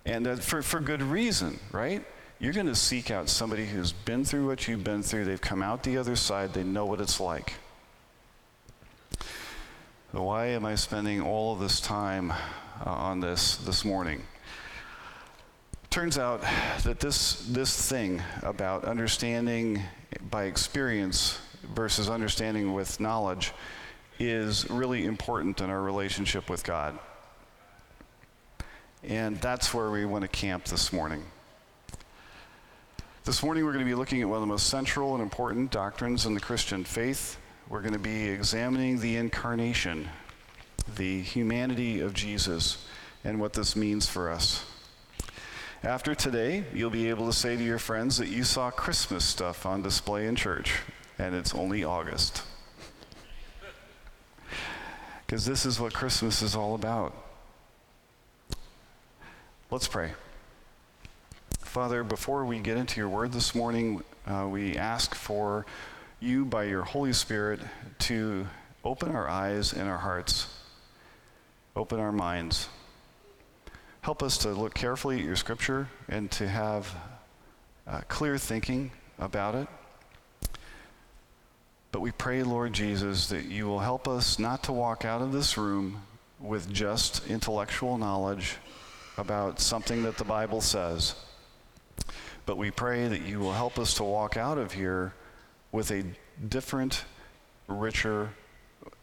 And 0.04 0.26
uh, 0.26 0.36
for, 0.36 0.62
for 0.62 0.80
good 0.80 1.02
reason, 1.02 1.58
right? 1.72 2.04
You're 2.38 2.52
going 2.52 2.66
to 2.66 2.74
seek 2.74 3.10
out 3.10 3.28
somebody 3.28 3.66
who's 3.66 3.92
been 3.92 4.24
through 4.24 4.46
what 4.46 4.66
you've 4.66 4.84
been 4.84 5.02
through. 5.02 5.26
They've 5.26 5.40
come 5.40 5.62
out 5.62 5.82
the 5.82 5.98
other 5.98 6.16
side. 6.16 6.54
They 6.54 6.64
know 6.64 6.86
what 6.86 7.00
it's 7.00 7.20
like. 7.20 7.52
Why 10.12 10.46
am 10.46 10.64
I 10.64 10.74
spending 10.74 11.20
all 11.20 11.52
of 11.52 11.60
this 11.60 11.80
time 11.80 12.32
uh, 12.84 12.90
on 12.90 13.20
this 13.20 13.56
this 13.56 13.84
morning. 13.84 14.22
Turns 15.90 16.18
out 16.18 16.42
that 16.84 17.00
this, 17.00 17.46
this 17.48 17.90
thing 17.90 18.22
about 18.42 18.84
understanding 18.84 19.82
by 20.30 20.44
experience 20.44 21.38
versus 21.74 22.08
understanding 22.08 22.72
with 22.72 23.00
knowledge 23.00 23.52
is 24.20 24.68
really 24.68 25.06
important 25.06 25.62
in 25.62 25.70
our 25.70 25.80
relationship 25.80 26.50
with 26.50 26.62
God. 26.62 26.96
And 29.02 29.38
that's 29.38 29.72
where 29.72 29.90
we 29.90 30.04
want 30.04 30.22
to 30.22 30.28
camp 30.28 30.64
this 30.66 30.92
morning. 30.92 31.24
This 33.24 33.42
morning, 33.42 33.64
we're 33.64 33.72
going 33.72 33.84
to 33.84 33.90
be 33.90 33.94
looking 33.94 34.20
at 34.20 34.28
one 34.28 34.36
of 34.36 34.42
the 34.42 34.46
most 34.46 34.66
central 34.66 35.14
and 35.14 35.22
important 35.22 35.70
doctrines 35.70 36.26
in 36.26 36.34
the 36.34 36.40
Christian 36.40 36.84
faith. 36.84 37.38
We're 37.70 37.80
going 37.80 37.94
to 37.94 37.98
be 37.98 38.28
examining 38.28 39.00
the 39.00 39.16
incarnation, 39.16 40.06
the 40.96 41.22
humanity 41.22 42.00
of 42.00 42.12
Jesus, 42.12 42.84
and 43.24 43.40
what 43.40 43.54
this 43.54 43.74
means 43.74 44.06
for 44.06 44.30
us. 44.30 44.64
After 45.82 46.14
today, 46.14 46.64
you'll 46.74 46.90
be 46.90 47.08
able 47.08 47.24
to 47.26 47.32
say 47.32 47.56
to 47.56 47.62
your 47.62 47.78
friends 47.78 48.18
that 48.18 48.28
you 48.28 48.44
saw 48.44 48.70
Christmas 48.70 49.24
stuff 49.24 49.64
on 49.64 49.80
display 49.80 50.26
in 50.26 50.36
church, 50.36 50.74
and 51.18 51.34
it's 51.34 51.54
only 51.54 51.84
August. 51.84 52.42
Because 55.30 55.46
this 55.46 55.64
is 55.64 55.78
what 55.78 55.94
Christmas 55.94 56.42
is 56.42 56.56
all 56.56 56.74
about. 56.74 57.14
Let's 59.70 59.86
pray. 59.86 60.10
Father, 61.60 62.02
before 62.02 62.44
we 62.44 62.58
get 62.58 62.76
into 62.76 62.98
your 62.98 63.08
word 63.08 63.30
this 63.30 63.54
morning, 63.54 64.02
uh, 64.26 64.48
we 64.50 64.74
ask 64.74 65.14
for 65.14 65.66
you, 66.18 66.44
by 66.44 66.64
your 66.64 66.82
Holy 66.82 67.12
Spirit, 67.12 67.60
to 68.00 68.44
open 68.82 69.14
our 69.14 69.28
eyes 69.28 69.72
and 69.72 69.88
our 69.88 69.98
hearts, 69.98 70.52
open 71.76 72.00
our 72.00 72.10
minds. 72.10 72.68
Help 74.00 74.24
us 74.24 74.36
to 74.38 74.48
look 74.48 74.74
carefully 74.74 75.20
at 75.20 75.24
your 75.24 75.36
scripture 75.36 75.88
and 76.08 76.28
to 76.32 76.48
have 76.48 76.92
uh, 77.86 78.00
clear 78.08 78.36
thinking 78.36 78.90
about 79.20 79.54
it. 79.54 79.68
But 81.92 82.00
we 82.00 82.12
pray, 82.12 82.42
Lord 82.42 82.72
Jesus, 82.72 83.28
that 83.28 83.46
you 83.46 83.66
will 83.66 83.80
help 83.80 84.06
us 84.06 84.38
not 84.38 84.62
to 84.64 84.72
walk 84.72 85.04
out 85.04 85.22
of 85.22 85.32
this 85.32 85.58
room 85.58 86.02
with 86.38 86.72
just 86.72 87.28
intellectual 87.28 87.98
knowledge 87.98 88.56
about 89.18 89.60
something 89.60 90.02
that 90.04 90.16
the 90.16 90.24
Bible 90.24 90.60
says 90.60 91.14
but 92.50 92.56
we 92.56 92.72
pray 92.72 93.06
that 93.06 93.22
you 93.22 93.38
will 93.38 93.52
help 93.52 93.78
us 93.78 93.94
to 93.94 94.02
walk 94.02 94.36
out 94.36 94.58
of 94.58 94.72
here 94.72 95.14
with 95.70 95.92
a 95.92 96.04
different, 96.48 97.04
richer, 97.68 98.30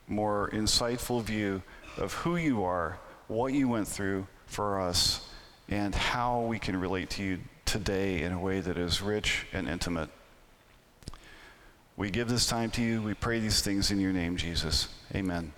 more 0.06 0.50
insightful 0.52 1.24
view 1.24 1.62
of 1.96 2.14
who 2.14 2.36
you 2.36 2.66
are, 2.66 3.00
what 3.30 3.54
you 3.54 3.70
went 3.70 3.88
through 3.88 4.28
for 4.48 4.82
us, 4.82 5.30
and 5.70 5.96
how 5.96 6.42
we 6.42 6.60
can 6.60 6.78
relate 6.78 7.10
to 7.12 7.24
you 7.24 7.40
today 7.64 8.22
in 8.22 8.34
a 8.34 8.40
way 8.40 8.60
that 8.60 8.78
is 8.78 9.02
rich 9.02 9.46
and 9.54 9.70
intimate. 9.70 10.10
We 11.98 12.12
give 12.12 12.30
this 12.30 12.46
time 12.46 12.70
to 12.72 12.82
you. 12.84 13.02
We 13.02 13.16
pray 13.16 13.40
these 13.40 13.62
things 13.62 13.90
in 13.90 14.00
your 14.00 14.14
name, 14.14 14.38
Jesus. 14.38 14.88
Amen. 15.16 15.52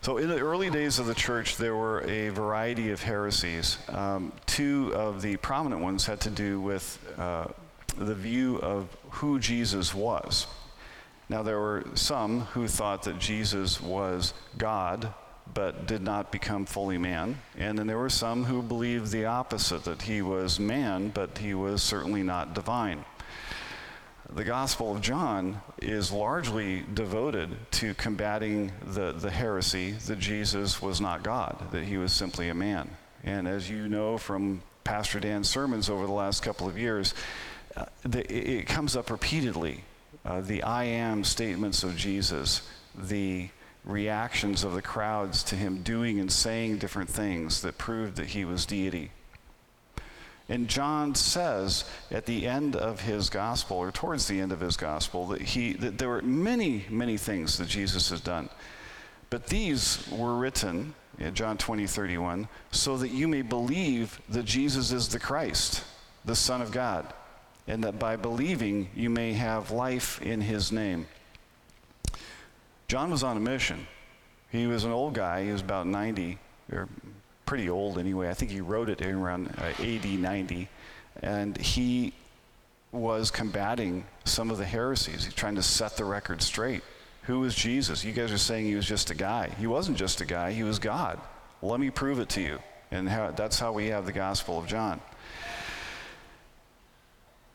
So, 0.00 0.16
in 0.16 0.28
the 0.28 0.40
early 0.40 0.68
days 0.68 0.98
of 0.98 1.06
the 1.06 1.14
church, 1.14 1.56
there 1.56 1.76
were 1.76 2.00
a 2.00 2.30
variety 2.30 2.90
of 2.90 3.00
heresies. 3.00 3.78
Um, 3.88 4.32
two 4.46 4.92
of 4.96 5.22
the 5.22 5.36
prominent 5.36 5.80
ones 5.80 6.06
had 6.06 6.20
to 6.22 6.30
do 6.30 6.60
with 6.60 6.98
uh, 7.16 7.46
the 7.96 8.16
view 8.16 8.56
of 8.56 8.88
who 9.10 9.38
Jesus 9.38 9.94
was. 9.94 10.48
Now, 11.28 11.44
there 11.44 11.60
were 11.60 11.84
some 11.94 12.40
who 12.40 12.66
thought 12.66 13.04
that 13.04 13.20
Jesus 13.20 13.80
was 13.80 14.34
God, 14.56 15.14
but 15.54 15.86
did 15.86 16.02
not 16.02 16.32
become 16.32 16.66
fully 16.66 16.98
man. 16.98 17.38
And 17.56 17.78
then 17.78 17.86
there 17.86 17.98
were 17.98 18.10
some 18.10 18.42
who 18.44 18.60
believed 18.60 19.12
the 19.12 19.26
opposite, 19.26 19.84
that 19.84 20.02
he 20.02 20.20
was 20.20 20.58
man, 20.58 21.10
but 21.10 21.38
he 21.38 21.54
was 21.54 21.80
certainly 21.80 22.24
not 22.24 22.54
divine 22.54 23.04
the 24.34 24.44
Gospel 24.44 24.94
of 24.94 25.00
John 25.00 25.60
is 25.80 26.12
largely 26.12 26.84
devoted 26.92 27.50
to 27.72 27.94
combating 27.94 28.72
the, 28.84 29.12
the 29.12 29.30
heresy 29.30 29.92
that 29.92 30.18
Jesus 30.18 30.82
was 30.82 31.00
not 31.00 31.22
God, 31.22 31.70
that 31.72 31.84
he 31.84 31.96
was 31.96 32.12
simply 32.12 32.48
a 32.48 32.54
man. 32.54 32.90
And 33.24 33.48
as 33.48 33.70
you 33.70 33.88
know 33.88 34.18
from 34.18 34.62
Pastor 34.84 35.18
Dan's 35.18 35.48
sermons 35.48 35.88
over 35.88 36.06
the 36.06 36.12
last 36.12 36.42
couple 36.42 36.68
of 36.68 36.78
years, 36.78 37.14
uh, 37.76 37.86
the, 38.02 38.30
it 38.32 38.66
comes 38.66 38.96
up 38.96 39.10
repeatedly. 39.10 39.84
Uh, 40.24 40.40
the 40.40 40.62
I 40.62 40.84
am 40.84 41.24
statements 41.24 41.82
of 41.82 41.96
Jesus, 41.96 42.68
the 42.94 43.48
reactions 43.84 44.62
of 44.62 44.74
the 44.74 44.82
crowds 44.82 45.42
to 45.44 45.56
him 45.56 45.82
doing 45.82 46.20
and 46.20 46.30
saying 46.30 46.78
different 46.78 47.08
things 47.08 47.62
that 47.62 47.78
proved 47.78 48.16
that 48.16 48.28
he 48.28 48.44
was 48.44 48.66
deity. 48.66 49.10
And 50.48 50.66
John 50.66 51.14
says 51.14 51.84
at 52.10 52.24
the 52.24 52.46
end 52.46 52.74
of 52.74 53.00
his 53.00 53.28
gospel, 53.28 53.76
or 53.76 53.92
towards 53.92 54.26
the 54.28 54.40
end 54.40 54.50
of 54.50 54.60
his 54.60 54.76
gospel, 54.76 55.26
that, 55.26 55.42
he, 55.42 55.74
that 55.74 55.98
there 55.98 56.08
were 56.08 56.22
many, 56.22 56.86
many 56.88 57.18
things 57.18 57.58
that 57.58 57.68
Jesus 57.68 58.08
has 58.10 58.20
done. 58.20 58.48
But 59.30 59.48
these 59.48 60.08
were 60.10 60.36
written, 60.36 60.94
in 61.18 61.34
John 61.34 61.58
20, 61.58 61.86
31, 61.86 62.48
so 62.70 62.96
that 62.96 63.08
you 63.08 63.28
may 63.28 63.42
believe 63.42 64.20
that 64.28 64.44
Jesus 64.44 64.92
is 64.92 65.08
the 65.08 65.18
Christ, 65.18 65.84
the 66.24 66.36
Son 66.36 66.62
of 66.62 66.70
God, 66.70 67.12
and 67.66 67.84
that 67.84 67.98
by 67.98 68.16
believing 68.16 68.88
you 68.94 69.10
may 69.10 69.34
have 69.34 69.70
life 69.70 70.22
in 70.22 70.40
his 70.40 70.72
name. 70.72 71.06
John 72.86 73.10
was 73.10 73.22
on 73.22 73.36
a 73.36 73.40
mission. 73.40 73.86
He 74.50 74.66
was 74.66 74.84
an 74.84 74.92
old 74.92 75.12
guy, 75.12 75.44
he 75.44 75.52
was 75.52 75.60
about 75.60 75.86
90, 75.86 76.38
or 76.72 76.88
pretty 77.48 77.70
old 77.70 77.98
anyway. 77.98 78.28
I 78.28 78.34
think 78.34 78.50
he 78.50 78.60
wrote 78.60 78.90
it 78.90 79.00
around 79.00 79.54
uh, 79.56 79.82
AD 79.82 80.04
90. 80.04 80.68
And 81.22 81.56
he 81.56 82.12
was 82.92 83.30
combating 83.30 84.04
some 84.26 84.50
of 84.50 84.58
the 84.58 84.66
heresies. 84.66 85.24
He's 85.24 85.32
trying 85.32 85.54
to 85.54 85.62
set 85.62 85.96
the 85.96 86.04
record 86.04 86.42
straight. 86.42 86.82
Who 87.22 87.40
was 87.40 87.54
Jesus? 87.54 88.04
You 88.04 88.12
guys 88.12 88.32
are 88.32 88.38
saying 88.38 88.66
he 88.66 88.74
was 88.74 88.84
just 88.84 89.10
a 89.10 89.14
guy. 89.14 89.48
He 89.58 89.66
wasn't 89.66 89.96
just 89.96 90.20
a 90.20 90.26
guy, 90.26 90.52
he 90.52 90.62
was 90.62 90.78
God. 90.78 91.18
Let 91.62 91.80
me 91.80 91.88
prove 91.88 92.20
it 92.20 92.28
to 92.30 92.42
you. 92.42 92.58
And 92.90 93.08
how, 93.08 93.30
that's 93.30 93.58
how 93.58 93.72
we 93.72 93.86
have 93.86 94.04
the 94.04 94.12
Gospel 94.12 94.58
of 94.58 94.66
John. 94.66 95.00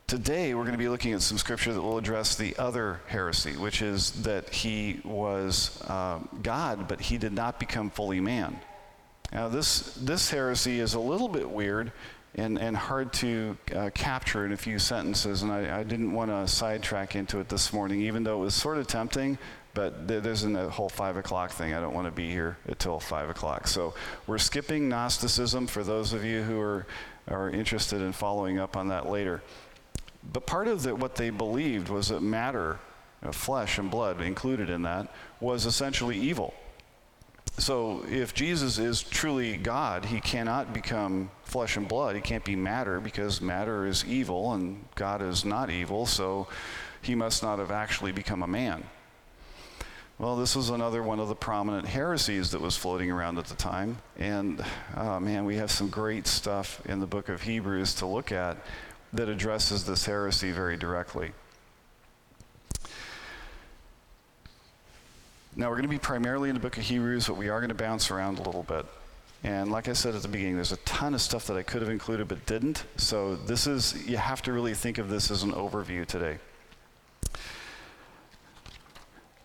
Today, 0.08 0.54
we're 0.54 0.62
going 0.62 0.72
to 0.72 0.78
be 0.78 0.88
looking 0.88 1.12
at 1.12 1.22
some 1.22 1.38
scripture 1.38 1.72
that 1.72 1.80
will 1.80 1.98
address 1.98 2.34
the 2.34 2.56
other 2.56 3.00
heresy, 3.06 3.56
which 3.56 3.80
is 3.80 4.10
that 4.24 4.50
he 4.50 5.00
was 5.04 5.80
uh, 5.82 6.18
God, 6.42 6.88
but 6.88 7.00
he 7.00 7.16
did 7.16 7.32
not 7.32 7.60
become 7.60 7.90
fully 7.90 8.18
man. 8.18 8.58
Now, 9.34 9.48
this, 9.48 9.94
this 9.94 10.30
heresy 10.30 10.78
is 10.78 10.94
a 10.94 11.00
little 11.00 11.28
bit 11.28 11.50
weird 11.50 11.90
and, 12.36 12.56
and 12.56 12.76
hard 12.76 13.12
to 13.14 13.56
uh, 13.74 13.90
capture 13.92 14.46
in 14.46 14.52
a 14.52 14.56
few 14.56 14.78
sentences, 14.78 15.42
and 15.42 15.50
I, 15.50 15.80
I 15.80 15.82
didn't 15.82 16.12
want 16.12 16.30
to 16.30 16.46
sidetrack 16.46 17.16
into 17.16 17.40
it 17.40 17.48
this 17.48 17.72
morning, 17.72 18.02
even 18.02 18.22
though 18.22 18.40
it 18.40 18.44
was 18.44 18.54
sort 18.54 18.78
of 18.78 18.86
tempting. 18.86 19.36
But 19.74 20.06
there's 20.06 20.44
a 20.44 20.70
whole 20.70 20.88
five 20.88 21.16
o'clock 21.16 21.50
thing. 21.50 21.74
I 21.74 21.80
don't 21.80 21.94
want 21.94 22.06
to 22.06 22.12
be 22.12 22.30
here 22.30 22.56
until 22.66 23.00
five 23.00 23.28
o'clock. 23.28 23.66
So 23.66 23.94
we're 24.28 24.38
skipping 24.38 24.88
Gnosticism 24.88 25.66
for 25.66 25.82
those 25.82 26.12
of 26.12 26.24
you 26.24 26.44
who 26.44 26.60
are, 26.60 26.86
are 27.26 27.50
interested 27.50 28.00
in 28.00 28.12
following 28.12 28.60
up 28.60 28.76
on 28.76 28.86
that 28.88 29.08
later. 29.08 29.42
But 30.32 30.46
part 30.46 30.68
of 30.68 30.84
the, 30.84 30.94
what 30.94 31.16
they 31.16 31.30
believed 31.30 31.88
was 31.88 32.10
that 32.10 32.20
matter, 32.20 32.78
you 33.20 33.26
know, 33.26 33.32
flesh 33.32 33.78
and 33.78 33.90
blood 33.90 34.20
included 34.20 34.70
in 34.70 34.82
that, 34.82 35.08
was 35.40 35.66
essentially 35.66 36.16
evil. 36.16 36.54
So 37.58 38.04
if 38.10 38.34
Jesus 38.34 38.78
is 38.78 39.02
truly 39.02 39.56
God, 39.56 40.06
he 40.06 40.20
cannot 40.20 40.74
become 40.74 41.30
flesh 41.44 41.76
and 41.76 41.86
blood. 41.86 42.16
He 42.16 42.20
can't 42.20 42.44
be 42.44 42.56
matter 42.56 42.98
because 42.98 43.40
matter 43.40 43.86
is 43.86 44.04
evil 44.04 44.52
and 44.54 44.84
God 44.96 45.22
is 45.22 45.44
not 45.44 45.70
evil, 45.70 46.04
so 46.04 46.48
he 47.00 47.14
must 47.14 47.42
not 47.42 47.60
have 47.60 47.70
actually 47.70 48.10
become 48.10 48.42
a 48.42 48.48
man. 48.48 48.84
Well, 50.18 50.36
this 50.36 50.54
was 50.54 50.70
another 50.70 51.02
one 51.02 51.20
of 51.20 51.28
the 51.28 51.34
prominent 51.34 51.86
heresies 51.88 52.50
that 52.52 52.60
was 52.60 52.76
floating 52.76 53.10
around 53.10 53.38
at 53.38 53.46
the 53.46 53.56
time. 53.56 53.98
And 54.18 54.64
oh 54.96 55.20
man, 55.20 55.44
we 55.44 55.56
have 55.56 55.70
some 55.70 55.88
great 55.88 56.26
stuff 56.26 56.80
in 56.86 57.00
the 57.00 57.06
book 57.06 57.28
of 57.28 57.42
Hebrews 57.42 57.94
to 57.94 58.06
look 58.06 58.32
at 58.32 58.56
that 59.12 59.28
addresses 59.28 59.84
this 59.84 60.06
heresy 60.06 60.50
very 60.50 60.76
directly. 60.76 61.32
Now, 65.56 65.68
we're 65.68 65.76
going 65.76 65.84
to 65.84 65.88
be 65.88 65.98
primarily 65.98 66.48
in 66.48 66.56
the 66.56 66.60
book 66.60 66.76
of 66.78 66.82
Hebrews, 66.82 67.28
but 67.28 67.36
we 67.36 67.48
are 67.48 67.60
going 67.60 67.68
to 67.68 67.76
bounce 67.76 68.10
around 68.10 68.40
a 68.40 68.42
little 68.42 68.64
bit. 68.64 68.84
And 69.44 69.70
like 69.70 69.88
I 69.88 69.92
said 69.92 70.16
at 70.16 70.22
the 70.22 70.28
beginning, 70.28 70.56
there's 70.56 70.72
a 70.72 70.78
ton 70.78 71.14
of 71.14 71.20
stuff 71.20 71.46
that 71.46 71.56
I 71.56 71.62
could 71.62 71.80
have 71.80 71.90
included 71.90 72.26
but 72.26 72.44
didn't. 72.44 72.84
So 72.96 73.36
this 73.36 73.68
is, 73.68 74.04
you 74.08 74.16
have 74.16 74.42
to 74.42 74.52
really 74.52 74.74
think 74.74 74.98
of 74.98 75.08
this 75.08 75.30
as 75.30 75.44
an 75.44 75.52
overview 75.52 76.06
today. 76.06 76.38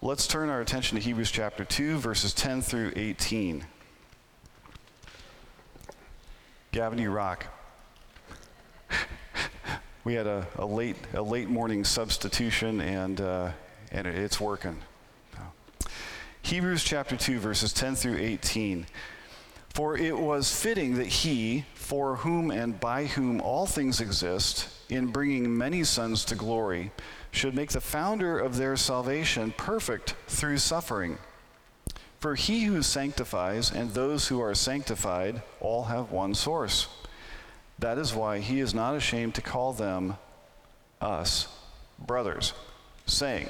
Let's 0.02 0.26
turn 0.26 0.50
our 0.50 0.62
attention 0.62 0.98
to 0.98 1.04
Hebrews 1.04 1.30
chapter 1.30 1.64
2, 1.64 1.98
verses 1.98 2.34
10 2.34 2.64
through 2.64 2.94
18. 2.96 3.66
Gavin, 6.72 6.98
you 6.98 7.12
rock. 7.12 7.46
we 10.04 10.16
had 10.16 10.26
a, 10.26 10.48
a, 10.58 10.66
late, 10.66 10.96
a 11.14 11.22
late 11.22 11.50
morning 11.50 11.84
substitution, 11.84 12.82
and, 12.82 13.22
uh, 13.22 13.52
and 13.92 14.08
it's 14.08 14.40
working. 14.40 14.78
Hebrews 16.50 16.84
chapter 16.84 17.16
2, 17.16 17.38
verses 17.38 17.72
10 17.74 17.94
through 17.94 18.18
18. 18.18 18.88
For 19.70 19.96
it 19.96 20.18
was 20.18 20.52
fitting 20.52 20.96
that 20.96 21.06
he, 21.06 21.66
for 21.76 22.16
whom 22.16 22.50
and 22.50 22.80
by 22.80 23.06
whom 23.06 23.40
all 23.40 23.68
things 23.68 24.02
exist, 24.02 24.68
in 24.90 25.12
bringing 25.12 25.56
many 25.56 25.84
sons 25.84 26.26
to 26.26 26.34
glory, 26.34 26.90
should 27.30 27.54
make 27.54 27.70
the 27.70 27.80
founder 27.80 28.40
of 28.40 28.58
their 28.58 28.76
salvation 28.78 29.54
perfect 29.58 30.16
through 30.28 30.58
suffering. 30.58 31.20
For 32.20 32.34
he 32.34 32.62
who 32.62 32.82
sanctifies 32.82 33.72
and 33.72 33.92
those 33.92 34.30
who 34.30 34.42
are 34.42 34.56
sanctified 34.56 35.44
all 35.60 35.84
have 35.84 36.12
one 36.12 36.34
source. 36.34 36.88
That 37.78 38.00
is 38.00 38.16
why 38.16 38.40
he 38.40 38.60
is 38.60 38.74
not 38.74 38.96
ashamed 38.96 39.36
to 39.36 39.42
call 39.42 39.72
them, 39.72 40.18
us, 41.00 41.48
brothers, 42.00 42.54
saying, 43.06 43.50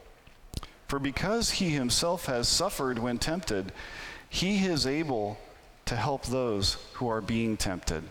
For 0.91 0.99
because 0.99 1.51
he 1.51 1.69
himself 1.69 2.25
has 2.25 2.49
suffered 2.49 2.99
when 2.99 3.17
tempted, 3.17 3.71
he 4.27 4.65
is 4.65 4.85
able 4.85 5.37
to 5.85 5.95
help 5.95 6.25
those 6.25 6.73
who 6.95 7.07
are 7.07 7.21
being 7.21 7.55
tempted. 7.55 8.03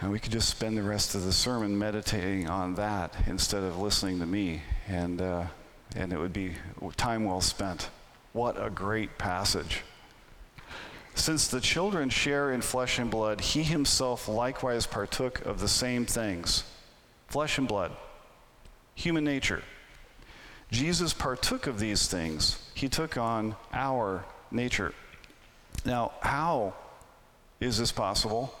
And 0.00 0.10
we 0.10 0.18
could 0.18 0.32
just 0.32 0.48
spend 0.48 0.78
the 0.78 0.82
rest 0.82 1.14
of 1.14 1.26
the 1.26 1.34
sermon 1.34 1.78
meditating 1.78 2.48
on 2.48 2.76
that 2.76 3.14
instead 3.26 3.62
of 3.62 3.78
listening 3.78 4.20
to 4.20 4.26
me, 4.26 4.62
and, 4.88 5.20
uh, 5.20 5.44
and 5.94 6.14
it 6.14 6.18
would 6.18 6.32
be 6.32 6.52
time 6.96 7.26
well 7.26 7.42
spent. 7.42 7.90
What 8.32 8.56
a 8.58 8.70
great 8.70 9.18
passage. 9.18 9.82
Since 11.14 11.48
the 11.48 11.60
children 11.60 12.08
share 12.08 12.52
in 12.52 12.62
flesh 12.62 12.98
and 12.98 13.10
blood, 13.10 13.42
he 13.42 13.62
himself 13.62 14.28
likewise 14.28 14.86
partook 14.86 15.44
of 15.44 15.60
the 15.60 15.68
same 15.68 16.06
things 16.06 16.64
flesh 17.28 17.58
and 17.58 17.68
blood, 17.68 17.92
human 18.94 19.24
nature. 19.24 19.62
Jesus 20.70 21.12
partook 21.12 21.66
of 21.66 21.78
these 21.78 22.08
things, 22.08 22.58
he 22.74 22.88
took 22.88 23.16
on 23.16 23.56
our 23.72 24.24
nature. 24.50 24.92
Now, 25.84 26.12
how 26.20 26.74
is 27.60 27.78
this 27.78 27.92
possible? 27.92 28.54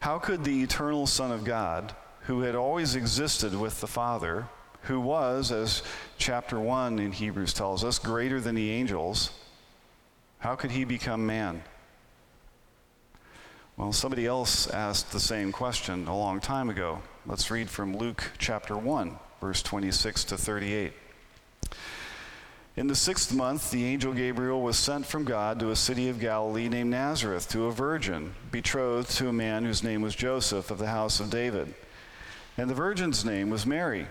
How 0.00 0.18
could 0.18 0.44
the 0.44 0.62
eternal 0.62 1.06
Son 1.06 1.32
of 1.32 1.44
God, 1.44 1.94
who 2.22 2.42
had 2.42 2.54
always 2.54 2.94
existed 2.94 3.54
with 3.54 3.80
the 3.80 3.86
Father, 3.86 4.46
who 4.82 5.00
was, 5.00 5.50
as 5.50 5.82
chapter 6.18 6.58
1 6.58 6.98
in 6.98 7.12
Hebrews 7.12 7.52
tells 7.52 7.84
us, 7.84 7.98
greater 7.98 8.40
than 8.40 8.54
the 8.54 8.70
angels, 8.70 9.30
how 10.38 10.54
could 10.54 10.70
he 10.70 10.84
become 10.84 11.26
man? 11.26 11.62
Well, 13.76 13.92
somebody 13.92 14.26
else 14.26 14.68
asked 14.68 15.12
the 15.12 15.20
same 15.20 15.52
question 15.52 16.08
a 16.08 16.16
long 16.16 16.40
time 16.40 16.70
ago. 16.70 17.02
Let's 17.26 17.50
read 17.50 17.68
from 17.68 17.96
Luke 17.96 18.30
chapter 18.38 18.76
1, 18.76 19.18
verse 19.40 19.62
26 19.62 20.24
to 20.24 20.36
38. 20.36 20.92
In 22.76 22.86
the 22.86 22.94
sixth 22.94 23.34
month, 23.34 23.72
the 23.72 23.84
angel 23.84 24.12
Gabriel 24.12 24.62
was 24.62 24.78
sent 24.78 25.04
from 25.04 25.24
God 25.24 25.58
to 25.58 25.70
a 25.70 25.76
city 25.76 26.08
of 26.08 26.20
Galilee 26.20 26.68
named 26.68 26.90
Nazareth 26.90 27.48
to 27.48 27.66
a 27.66 27.72
virgin, 27.72 28.34
betrothed 28.52 29.10
to 29.16 29.28
a 29.28 29.32
man 29.32 29.64
whose 29.64 29.82
name 29.82 30.00
was 30.00 30.14
Joseph 30.14 30.70
of 30.70 30.78
the 30.78 30.86
house 30.86 31.18
of 31.18 31.28
David. 31.28 31.74
And 32.56 32.70
the 32.70 32.74
virgin's 32.74 33.24
name 33.24 33.50
was 33.50 33.66
Mary. 33.66 34.06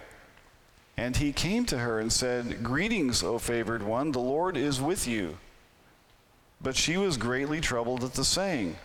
And 0.98 1.16
he 1.16 1.32
came 1.32 1.66
to 1.68 1.78
her 1.78 2.00
and 2.00 2.12
said, 2.12 2.62
Greetings, 2.64 3.24
O 3.24 3.38
favored 3.38 3.84
one, 3.84 4.12
the 4.12 4.20
Lord 4.20 4.58
is 4.58 4.82
with 4.82 5.08
you. 5.08 5.38
But 6.60 6.76
she 6.76 6.98
was 6.98 7.16
greatly 7.18 7.62
troubled 7.62 8.04
at 8.04 8.16
the 8.16 8.26
saying. 8.26 8.76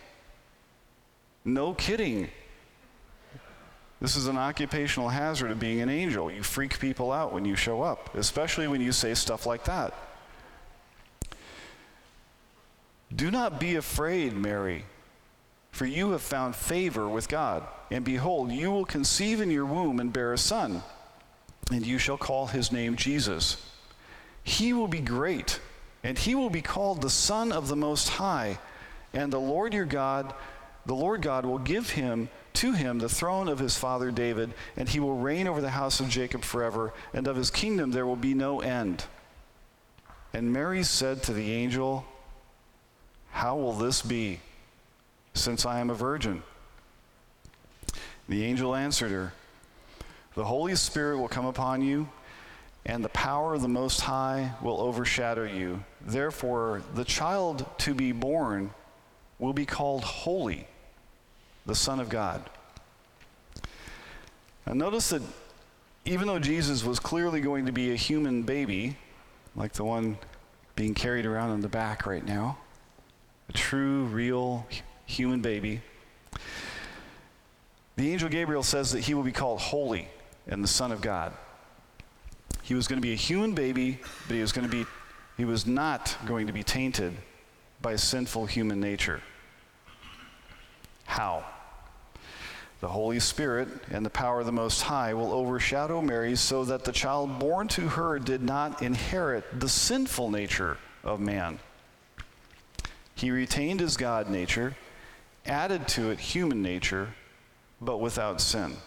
No 1.43 1.73
kidding. 1.73 2.29
This 4.03 4.17
is 4.17 4.27
an 4.27 4.37
occupational 4.37 5.07
hazard 5.07 5.49
of 5.49 5.61
being 5.61 5.79
an 5.79 5.87
angel. 5.87 6.29
You 6.29 6.43
freak 6.43 6.77
people 6.77 7.09
out 7.09 7.31
when 7.31 7.45
you 7.45 7.55
show 7.55 7.81
up, 7.81 8.13
especially 8.15 8.67
when 8.67 8.81
you 8.81 8.91
say 8.91 9.13
stuff 9.13 9.45
like 9.45 9.63
that. 9.63 9.93
Do 13.15 13.31
not 13.31 13.61
be 13.61 13.77
afraid, 13.77 14.35
Mary, 14.35 14.83
for 15.71 15.85
you 15.85 16.11
have 16.11 16.21
found 16.21 16.53
favor 16.53 17.07
with 17.07 17.29
God. 17.29 17.63
And 17.91 18.03
behold, 18.03 18.51
you 18.51 18.71
will 18.71 18.83
conceive 18.83 19.39
in 19.39 19.49
your 19.49 19.65
womb 19.65 20.01
and 20.01 20.11
bear 20.11 20.33
a 20.33 20.37
son, 20.37 20.83
and 21.71 21.87
you 21.87 21.97
shall 21.97 22.17
call 22.17 22.47
his 22.47 22.73
name 22.73 22.97
Jesus. 22.97 23.71
He 24.43 24.73
will 24.73 24.89
be 24.89 24.99
great, 24.99 25.61
and 26.03 26.17
he 26.17 26.35
will 26.35 26.49
be 26.49 26.61
called 26.61 27.01
the 27.01 27.09
Son 27.09 27.53
of 27.53 27.69
the 27.69 27.77
Most 27.77 28.09
High, 28.09 28.59
and 29.13 29.31
the 29.31 29.39
Lord 29.39 29.73
your 29.73 29.85
God, 29.85 30.33
the 30.85 30.95
Lord 30.95 31.21
God 31.21 31.45
will 31.45 31.59
give 31.59 31.91
him 31.91 32.29
to 32.53 32.73
him 32.73 32.99
the 32.99 33.09
throne 33.09 33.47
of 33.47 33.59
his 33.59 33.77
father 33.77 34.11
David, 34.11 34.53
and 34.75 34.89
he 34.89 34.99
will 34.99 35.15
reign 35.15 35.47
over 35.47 35.61
the 35.61 35.69
house 35.69 35.99
of 35.99 36.09
Jacob 36.09 36.43
forever, 36.43 36.93
and 37.13 37.27
of 37.27 37.35
his 37.35 37.49
kingdom 37.49 37.91
there 37.91 38.05
will 38.05 38.15
be 38.15 38.33
no 38.33 38.61
end. 38.61 39.05
And 40.33 40.51
Mary 40.51 40.83
said 40.83 41.23
to 41.23 41.33
the 41.33 41.51
angel, 41.51 42.05
How 43.31 43.55
will 43.55 43.73
this 43.73 44.01
be, 44.01 44.39
since 45.33 45.65
I 45.65 45.79
am 45.79 45.89
a 45.89 45.95
virgin? 45.95 46.43
The 48.27 48.43
angel 48.43 48.75
answered 48.75 49.11
her, 49.11 49.33
The 50.35 50.45
Holy 50.45 50.75
Spirit 50.75 51.17
will 51.17 51.27
come 51.27 51.45
upon 51.45 51.81
you, 51.81 52.09
and 52.85 53.03
the 53.03 53.09
power 53.09 53.53
of 53.53 53.61
the 53.61 53.67
Most 53.67 54.01
High 54.01 54.53
will 54.61 54.81
overshadow 54.81 55.45
you. 55.45 55.83
Therefore, 56.01 56.81
the 56.93 57.05
child 57.05 57.65
to 57.79 57.93
be 57.93 58.11
born 58.11 58.71
will 59.39 59.53
be 59.53 59.65
called 59.65 60.03
holy 60.03 60.67
the 61.65 61.75
Son 61.75 61.99
of 61.99 62.09
God. 62.09 62.49
Now, 64.65 64.73
notice 64.73 65.09
that 65.09 65.21
even 66.05 66.27
though 66.27 66.39
Jesus 66.39 66.83
was 66.83 66.99
clearly 66.99 67.41
going 67.41 67.65
to 67.65 67.71
be 67.71 67.91
a 67.91 67.95
human 67.95 68.43
baby, 68.43 68.97
like 69.55 69.73
the 69.73 69.83
one 69.83 70.17
being 70.75 70.93
carried 70.93 71.25
around 71.25 71.51
in 71.51 71.61
the 71.61 71.69
back 71.69 72.05
right 72.05 72.25
now, 72.25 72.57
a 73.49 73.53
true, 73.53 74.05
real 74.05 74.65
human 75.05 75.41
baby, 75.41 75.81
the 77.95 78.11
angel 78.11 78.29
Gabriel 78.29 78.63
says 78.63 78.91
that 78.91 79.01
he 79.01 79.13
will 79.13 79.23
be 79.23 79.31
called 79.31 79.59
holy 79.59 80.07
and 80.47 80.63
the 80.63 80.67
Son 80.67 80.91
of 80.91 81.01
God. 81.01 81.33
He 82.63 82.73
was 82.73 82.87
going 82.87 83.01
to 83.01 83.05
be 83.05 83.13
a 83.13 83.17
human 83.17 83.53
baby, 83.53 83.99
but 84.27 84.35
he 84.35 84.41
was 84.41 84.51
going 84.51 84.69
to 84.69 84.71
be 84.71 84.85
he 85.37 85.45
was 85.45 85.65
not 85.65 86.15
going 86.27 86.45
to 86.47 86.53
be 86.53 86.63
tainted 86.63 87.13
by 87.81 87.95
sinful 87.95 88.45
human 88.45 88.79
nature. 88.79 89.21
How? 91.13 91.45
The 92.79 92.87
Holy 92.87 93.19
Spirit 93.19 93.67
and 93.91 94.03
the 94.03 94.09
power 94.09 94.39
of 94.39 94.47
the 94.47 94.51
Most 94.51 94.81
High 94.81 95.13
will 95.13 95.31
overshadow 95.31 96.01
Mary 96.01 96.35
so 96.35 96.65
that 96.65 96.85
the 96.85 96.91
child 96.91 97.37
born 97.37 97.67
to 97.67 97.81
her 97.81 98.17
did 98.17 98.41
not 98.41 98.81
inherit 98.81 99.59
the 99.59 99.69
sinful 99.69 100.31
nature 100.31 100.79
of 101.03 101.19
man. 101.19 101.59
He 103.13 103.29
retained 103.29 103.79
his 103.79 103.95
God 103.95 104.27
nature, 104.27 104.75
added 105.45 105.87
to 105.89 106.09
it 106.09 106.19
human 106.19 106.63
nature, 106.63 107.13
but 107.79 107.99
without 107.99 108.41
sin. 108.41 108.77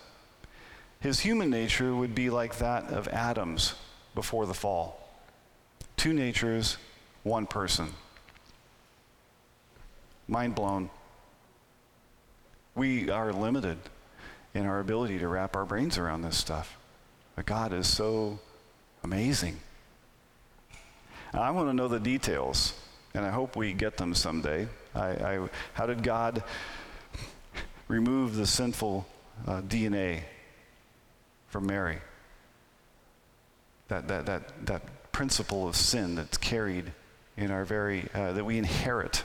His 0.98 1.20
human 1.20 1.48
nature 1.48 1.94
would 1.94 2.16
be 2.16 2.28
like 2.28 2.58
that 2.58 2.88
of 2.88 3.06
Adam's 3.06 3.76
before 4.16 4.46
the 4.46 4.52
fall. 4.52 5.16
Two 5.96 6.12
natures, 6.12 6.76
one 7.22 7.46
person. 7.46 7.90
Mind 10.26 10.56
blown. 10.56 10.90
We 12.76 13.10
are 13.10 13.32
limited 13.32 13.78
in 14.54 14.66
our 14.66 14.78
ability 14.78 15.18
to 15.18 15.28
wrap 15.28 15.56
our 15.56 15.64
brains 15.64 15.98
around 15.98 16.22
this 16.22 16.36
stuff. 16.36 16.76
But 17.34 17.46
God 17.46 17.72
is 17.72 17.88
so 17.88 18.38
amazing. 19.02 19.58
I 21.34 21.50
want 21.50 21.68
to 21.68 21.74
know 21.74 21.88
the 21.88 21.98
details, 21.98 22.74
and 23.14 23.24
I 23.24 23.30
hope 23.30 23.56
we 23.56 23.72
get 23.72 23.96
them 23.96 24.14
someday. 24.14 24.68
I, 24.94 25.08
I, 25.08 25.48
how 25.74 25.86
did 25.86 26.04
God 26.04 26.44
remove 27.88 28.36
the 28.36 28.46
sinful 28.46 29.04
uh, 29.46 29.62
DNA? 29.62 30.22
from 31.56 31.66
Mary. 31.66 31.98
That, 33.88 34.08
that, 34.08 34.26
that, 34.26 34.66
that 34.66 35.12
principle 35.12 35.66
of 35.66 35.74
sin 35.74 36.14
that's 36.14 36.36
carried 36.36 36.92
in 37.36 37.50
our 37.50 37.64
very, 37.64 38.08
uh, 38.12 38.32
that 38.32 38.44
we 38.44 38.58
inherit. 38.58 39.24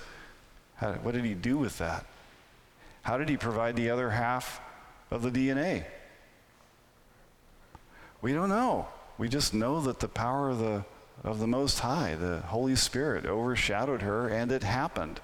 How, 0.75 0.93
what 0.93 1.13
did 1.13 1.25
he 1.25 1.33
do 1.33 1.57
with 1.57 1.77
that? 1.79 2.05
How 3.01 3.17
did 3.17 3.29
he 3.29 3.37
provide 3.37 3.75
the 3.75 3.89
other 3.89 4.09
half 4.09 4.61
of 5.09 5.21
the 5.21 5.31
DNA? 5.31 5.85
We 8.21 8.33
don't 8.33 8.49
know. 8.49 8.87
We 9.17 9.29
just 9.29 9.53
know 9.53 9.81
that 9.81 9.99
the 9.99 10.07
power 10.07 10.49
of 10.49 10.59
the, 10.59 10.85
of 11.23 11.39
the 11.39 11.47
Most 11.47 11.79
High, 11.79 12.15
the 12.15 12.41
Holy 12.41 12.75
Spirit, 12.75 13.25
overshadowed 13.25 14.01
her, 14.01 14.27
and 14.27 14.51
it 14.51 14.63
happened. 14.63 15.19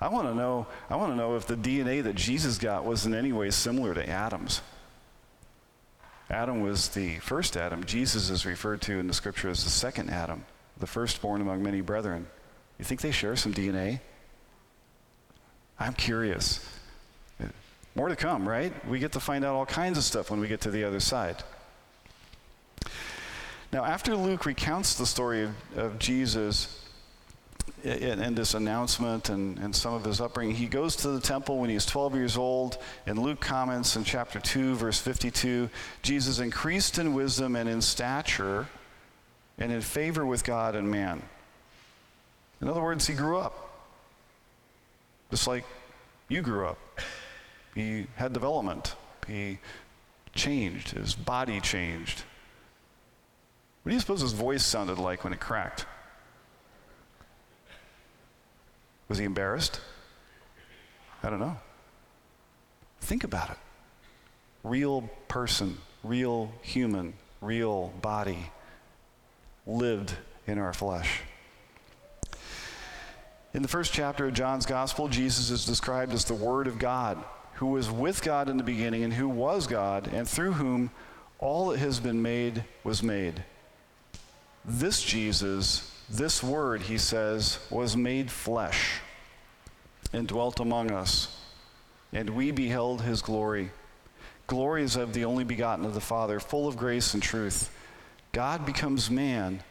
I 0.00 0.08
want 0.08 0.28
to 0.28 0.34
know. 0.34 0.66
I 0.90 0.96
want 0.96 1.12
to 1.12 1.16
know 1.16 1.36
if 1.36 1.46
the 1.46 1.56
DNA 1.56 2.02
that 2.02 2.14
Jesus 2.14 2.58
got 2.58 2.84
was 2.84 3.06
in 3.06 3.14
any 3.14 3.32
way 3.32 3.50
similar 3.50 3.94
to 3.94 4.08
Adam's. 4.08 4.60
Adam 6.30 6.62
was 6.62 6.88
the 6.88 7.18
first 7.18 7.56
Adam. 7.56 7.84
Jesus 7.84 8.30
is 8.30 8.44
referred 8.44 8.80
to 8.82 8.98
in 8.98 9.06
the 9.06 9.14
Scripture 9.14 9.50
as 9.50 9.62
the 9.64 9.70
second 9.70 10.10
Adam, 10.10 10.44
the 10.78 10.86
firstborn 10.86 11.40
among 11.40 11.62
many 11.62 11.80
brethren. 11.80 12.26
You 12.78 12.84
think 12.84 13.02
they 13.02 13.12
share 13.12 13.36
some 13.36 13.54
DNA? 13.54 14.00
I'm 15.78 15.94
curious. 15.94 16.66
More 17.96 18.08
to 18.08 18.16
come, 18.16 18.48
right? 18.48 18.72
We 18.88 18.98
get 18.98 19.12
to 19.12 19.20
find 19.20 19.44
out 19.44 19.54
all 19.54 19.66
kinds 19.66 19.98
of 19.98 20.04
stuff 20.04 20.30
when 20.30 20.40
we 20.40 20.48
get 20.48 20.60
to 20.62 20.70
the 20.70 20.84
other 20.84 21.00
side. 21.00 21.36
Now, 23.72 23.84
after 23.84 24.16
Luke 24.16 24.46
recounts 24.46 24.94
the 24.94 25.06
story 25.06 25.44
of, 25.44 25.52
of 25.76 25.98
Jesus 25.98 26.80
and, 27.84 28.20
and, 28.20 28.36
this 28.36 28.54
announcement 28.54 29.30
and, 29.30 29.58
and 29.58 29.74
some 29.74 29.94
of 29.94 30.04
his 30.04 30.20
upbringing, 30.20 30.56
he 30.56 30.66
goes 30.66 30.96
to 30.96 31.08
the 31.08 31.20
temple 31.20 31.58
when 31.58 31.70
he's 31.70 31.86
12 31.86 32.14
years 32.14 32.36
old. 32.36 32.78
And 33.06 33.18
Luke 33.18 33.40
comments 33.40 33.96
in 33.96 34.04
chapter 34.04 34.40
2, 34.40 34.74
verse 34.74 35.00
52 35.00 35.68
Jesus 36.02 36.38
increased 36.40 36.98
in 36.98 37.14
wisdom 37.14 37.56
and 37.56 37.68
in 37.68 37.80
stature 37.80 38.68
and 39.58 39.70
in 39.70 39.80
favor 39.80 40.26
with 40.26 40.44
God 40.44 40.74
and 40.74 40.90
man. 40.90 41.22
In 42.60 42.68
other 42.68 42.82
words, 42.82 43.06
he 43.06 43.14
grew 43.14 43.38
up. 43.38 43.63
Just 45.34 45.48
like 45.48 45.64
you 46.28 46.42
grew 46.42 46.64
up. 46.64 46.78
He 47.74 48.06
had 48.14 48.32
development. 48.32 48.94
He 49.26 49.58
changed. 50.32 50.90
His 50.90 51.16
body 51.16 51.60
changed. 51.60 52.22
What 53.82 53.90
do 53.90 53.94
you 53.96 54.00
suppose 54.00 54.20
his 54.20 54.32
voice 54.32 54.64
sounded 54.64 54.96
like 54.96 55.24
when 55.24 55.32
it 55.32 55.40
cracked? 55.40 55.86
Was 59.08 59.18
he 59.18 59.24
embarrassed? 59.24 59.80
I 61.24 61.30
don't 61.30 61.40
know. 61.40 61.56
Think 63.00 63.24
about 63.24 63.50
it. 63.50 63.58
Real 64.62 65.10
person, 65.26 65.78
real 66.04 66.52
human, 66.62 67.12
real 67.40 67.88
body 68.00 68.52
lived 69.66 70.14
in 70.46 70.58
our 70.58 70.72
flesh. 70.72 71.22
In 73.54 73.62
the 73.62 73.68
first 73.68 73.92
chapter 73.92 74.26
of 74.26 74.34
John's 74.34 74.66
Gospel, 74.66 75.06
Jesus 75.06 75.48
is 75.48 75.64
described 75.64 76.12
as 76.12 76.24
the 76.24 76.34
Word 76.34 76.66
of 76.66 76.80
God, 76.80 77.22
who 77.54 77.66
was 77.66 77.88
with 77.88 78.20
God 78.20 78.48
in 78.48 78.56
the 78.56 78.64
beginning 78.64 79.04
and 79.04 79.12
who 79.12 79.28
was 79.28 79.68
God, 79.68 80.08
and 80.12 80.28
through 80.28 80.54
whom 80.54 80.90
all 81.38 81.68
that 81.68 81.78
has 81.78 82.00
been 82.00 82.20
made 82.20 82.64
was 82.82 83.00
made. 83.00 83.44
This 84.64 85.00
Jesus, 85.04 85.96
this 86.10 86.42
Word, 86.42 86.82
he 86.82 86.98
says, 86.98 87.60
was 87.70 87.96
made 87.96 88.28
flesh 88.28 88.98
and 90.12 90.26
dwelt 90.26 90.58
among 90.58 90.90
us, 90.90 91.40
and 92.12 92.30
we 92.30 92.50
beheld 92.50 93.02
his 93.02 93.22
glory. 93.22 93.70
Glory 94.48 94.82
is 94.82 94.96
of 94.96 95.12
the 95.12 95.24
only 95.24 95.44
begotten 95.44 95.84
of 95.84 95.94
the 95.94 96.00
Father, 96.00 96.40
full 96.40 96.66
of 96.66 96.76
grace 96.76 97.14
and 97.14 97.22
truth. 97.22 97.70
God 98.32 98.66
becomes 98.66 99.12
man, 99.12 99.62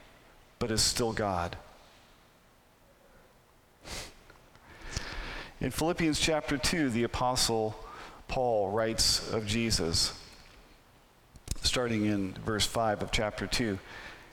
but 0.58 0.72
is 0.72 0.82
still 0.82 1.12
God. 1.12 1.58
In 5.64 5.72
Philippians 5.72 6.20
chapter 6.20 6.58
2, 6.58 6.90
the 6.90 7.06
Apostle 7.06 7.74
Paul 8.28 8.72
writes 8.72 9.32
of 9.32 9.48
Jesus, 9.48 10.12
starting 11.62 12.06
in 12.06 12.34
verse 12.46 12.66
5 12.66 13.02
of 13.02 13.12
chapter 13.14 13.48
2 13.48 13.80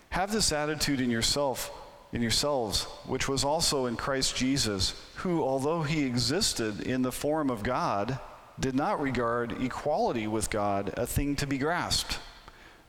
Have 0.08 0.32
this 0.32 0.50
attitude 0.50 1.00
in 1.00 1.08
yourself, 1.08 1.70
in 2.12 2.20
yourselves, 2.20 2.82
which 3.06 3.28
was 3.28 3.44
also 3.44 3.86
in 3.86 3.96
Christ 3.96 4.34
Jesus, 4.34 5.00
who, 5.18 5.40
although 5.40 5.84
he 5.84 6.04
existed 6.04 6.80
in 6.80 7.02
the 7.02 7.12
form 7.12 7.48
of 7.48 7.62
God, 7.62 8.18
did 8.58 8.74
not 8.74 9.00
regard 9.00 9.52
equality 9.62 10.26
with 10.26 10.50
God 10.50 10.92
a 10.96 11.06
thing 11.06 11.36
to 11.36 11.46
be 11.46 11.58
grasped, 11.58 12.18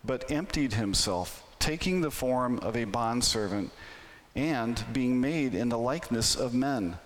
but 0.03 0.31
emptied 0.31 0.73
himself, 0.73 1.43
taking 1.59 2.01
the 2.01 2.09
form 2.09 2.57
of 2.57 2.75
a 2.75 2.85
bondservant, 2.85 3.69
and 4.35 4.83
being 4.91 5.21
made 5.21 5.53
in 5.53 5.69
the 5.69 5.77
likeness 5.77 6.35
of 6.35 6.55
men 6.55 6.97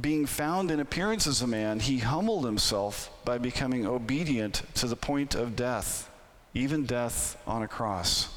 being 0.00 0.26
found 0.26 0.70
in 0.70 0.80
appearance 0.80 1.26
as 1.26 1.42
a 1.42 1.46
man, 1.46 1.80
he 1.80 1.98
humbled 1.98 2.44
himself 2.44 3.10
by 3.24 3.38
becoming 3.38 3.86
obedient 3.86 4.62
to 4.74 4.86
the 4.86 4.96
point 4.96 5.34
of 5.34 5.56
death, 5.56 6.10
even 6.54 6.84
death 6.84 7.40
on 7.46 7.62
a 7.62 7.68
cross. 7.68 8.34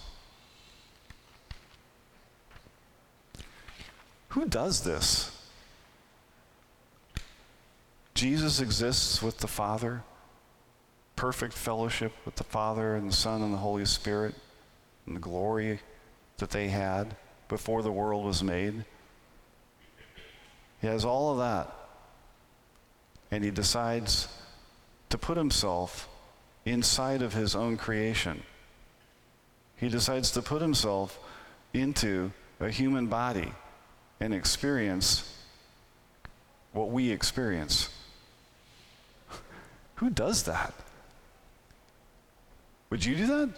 Who 4.30 4.45
does 4.45 4.82
this? 4.82 5.38
Jesus 8.13 8.62
exists 8.62 9.21
with 9.21 9.39
the 9.39 9.47
Father, 9.47 10.04
perfect 11.15 11.54
fellowship 11.54 12.13
with 12.24 12.36
the 12.36 12.43
Father 12.43 12.95
and 12.95 13.10
the 13.10 13.15
Son 13.15 13.41
and 13.41 13.54
the 13.54 13.58
Holy 13.58 13.86
Spirit, 13.86 14.36
and 15.06 15.15
the 15.15 15.19
glory 15.19 15.80
that 16.38 16.52
they 16.52 16.69
had 16.69 17.15
before 17.50 17.82
the 17.82 17.91
world 17.91 18.26
was 18.26 18.41
made. 18.41 18.86
He 20.82 20.88
has 20.88 21.06
all 21.06 21.32
of 21.32 21.38
that. 21.38 21.74
And 23.30 23.44
he 23.44 23.52
decides 23.52 24.28
to 25.10 25.17
put 25.17 25.38
himself 25.38 26.10
inside 26.65 27.22
of 27.22 27.34
his 27.34 27.56
own 27.56 27.78
creation. 27.78 28.44
He 29.78 29.89
decides 29.89 30.32
to 30.32 30.41
put 30.41 30.62
himself 30.62 31.17
into 31.74 32.32
a 32.60 32.70
human 32.70 33.08
body 33.08 33.54
and 34.20 34.34
experience 34.34 35.28
what 36.74 36.89
we 36.89 37.12
experience. 37.12 37.89
Who 39.96 40.10
does 40.10 40.44
that? 40.44 40.74
Would 42.89 43.06
you 43.06 43.15
do 43.15 43.28
that? 43.28 43.50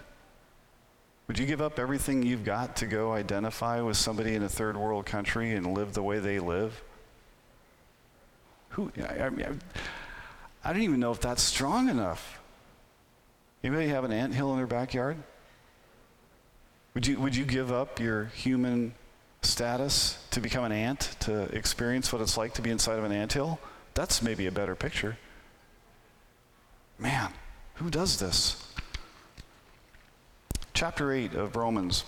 Would 1.27 1.39
you 1.39 1.45
give 1.45 1.61
up 1.61 1.79
everything 1.79 2.23
you've 2.23 2.43
got 2.43 2.75
to 2.77 2.85
go 2.85 3.13
identify 3.13 3.81
with 3.81 3.97
somebody 3.97 4.35
in 4.35 4.43
a 4.43 4.49
third 4.49 4.77
world 4.77 5.05
country 5.05 5.53
and 5.53 5.73
live 5.73 5.93
the 5.93 6.03
way 6.03 6.19
they 6.19 6.39
live? 6.39 6.81
Who, 8.73 8.91
I, 8.97 9.25
I, 9.25 9.29
I 10.63 10.73
don't 10.73 10.81
even 10.81 10.99
know 10.99 11.11
if 11.11 11.21
that's 11.21 11.43
strong 11.43 11.89
enough. 11.89 12.39
Anybody 13.63 13.87
have 13.89 14.03
an 14.03 14.11
ant 14.11 14.33
hill 14.33 14.51
in 14.51 14.57
their 14.57 14.67
backyard? 14.67 15.17
Would 16.95 17.07
you, 17.07 17.19
would 17.19 17.35
you 17.35 17.45
give 17.45 17.71
up 17.71 17.99
your 17.99 18.25
human 18.25 18.93
status 19.41 20.23
to 20.31 20.39
become 20.39 20.63
an 20.63 20.71
ant, 20.71 21.15
to 21.21 21.43
experience 21.55 22.11
what 22.11 22.21
it's 22.21 22.35
like 22.35 22.53
to 22.55 22.61
be 22.61 22.71
inside 22.71 22.97
of 22.97 23.03
an 23.03 23.11
ant 23.11 23.33
hill? 23.33 23.59
That's 23.93 24.21
maybe 24.21 24.47
a 24.47 24.51
better 24.51 24.75
picture. 24.75 25.17
Man, 26.97 27.31
who 27.75 27.89
does 27.91 28.17
this? 28.17 28.73
Chapter 30.73 31.11
8 31.11 31.35
of 31.35 31.55
Romans 31.55 32.05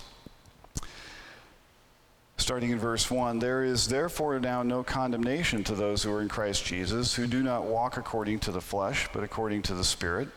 starting 2.46 2.70
in 2.70 2.78
verse 2.78 3.10
1 3.10 3.40
There 3.40 3.64
is 3.64 3.88
therefore 3.88 4.38
now 4.38 4.62
no 4.62 4.84
condemnation 4.84 5.64
to 5.64 5.74
those 5.74 6.04
who 6.04 6.12
are 6.12 6.22
in 6.22 6.28
Christ 6.28 6.64
Jesus, 6.64 7.12
who 7.12 7.26
do 7.26 7.42
not 7.42 7.64
walk 7.64 7.96
according 7.96 8.38
to 8.38 8.52
the 8.52 8.60
flesh, 8.60 9.08
but 9.12 9.24
according 9.24 9.62
to 9.62 9.74
the 9.74 9.82
Spirit. 9.82 10.28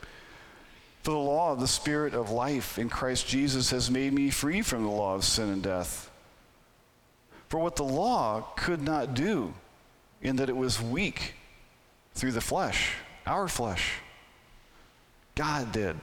For 1.04 1.12
the 1.12 1.18
law 1.18 1.52
of 1.52 1.60
the 1.60 1.68
Spirit 1.68 2.12
of 2.12 2.32
life 2.32 2.80
in 2.80 2.88
Christ 2.88 3.28
Jesus 3.28 3.70
has 3.70 3.92
made 3.92 4.12
me 4.12 4.28
free 4.28 4.60
from 4.60 4.82
the 4.82 4.90
law 4.90 5.14
of 5.14 5.22
sin 5.22 5.50
and 5.50 5.62
death. 5.62 6.10
For 7.48 7.60
what 7.60 7.76
the 7.76 7.84
law 7.84 8.40
could 8.56 8.82
not 8.82 9.14
do, 9.14 9.54
in 10.20 10.34
that 10.34 10.48
it 10.48 10.56
was 10.56 10.82
weak 10.82 11.34
through 12.14 12.32
the 12.32 12.40
flesh, 12.40 12.92
our 13.24 13.46
flesh, 13.46 13.92
God 15.36 15.70
did 15.70 15.96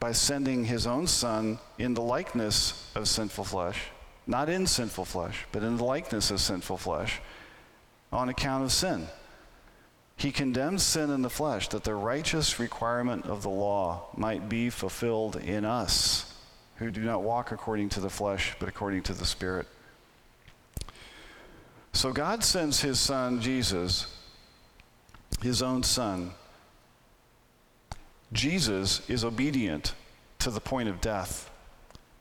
by 0.00 0.12
sending 0.12 0.64
his 0.64 0.86
own 0.86 1.06
Son 1.06 1.58
in 1.78 1.92
the 1.92 2.00
likeness 2.00 2.90
of 2.94 3.06
sinful 3.06 3.44
flesh 3.44 3.90
not 4.26 4.48
in 4.48 4.66
sinful 4.66 5.04
flesh, 5.04 5.46
but 5.52 5.62
in 5.62 5.76
the 5.76 5.84
likeness 5.84 6.30
of 6.30 6.40
sinful 6.40 6.78
flesh, 6.78 7.20
on 8.12 8.28
account 8.28 8.64
of 8.64 8.72
sin. 8.72 9.06
He 10.16 10.32
condemned 10.32 10.80
sin 10.80 11.10
in 11.10 11.22
the 11.22 11.30
flesh 11.30 11.68
that 11.68 11.84
the 11.84 11.94
righteous 11.94 12.58
requirement 12.58 13.26
of 13.26 13.42
the 13.42 13.50
law 13.50 14.06
might 14.16 14.48
be 14.48 14.70
fulfilled 14.70 15.36
in 15.36 15.64
us 15.64 16.32
who 16.76 16.90
do 16.90 17.02
not 17.02 17.22
walk 17.22 17.52
according 17.52 17.88
to 17.90 18.00
the 18.00 18.10
flesh, 18.10 18.54
but 18.58 18.68
according 18.68 19.02
to 19.02 19.12
the 19.12 19.24
Spirit. 19.24 19.66
So 21.92 22.12
God 22.12 22.44
sends 22.44 22.80
his 22.80 22.98
son, 22.98 23.40
Jesus, 23.40 24.14
his 25.42 25.62
own 25.62 25.82
son, 25.82 26.32
Jesus 28.32 29.08
is 29.08 29.24
obedient 29.24 29.94
to 30.40 30.50
the 30.50 30.60
point 30.60 30.88
of 30.88 31.00
death 31.00 31.50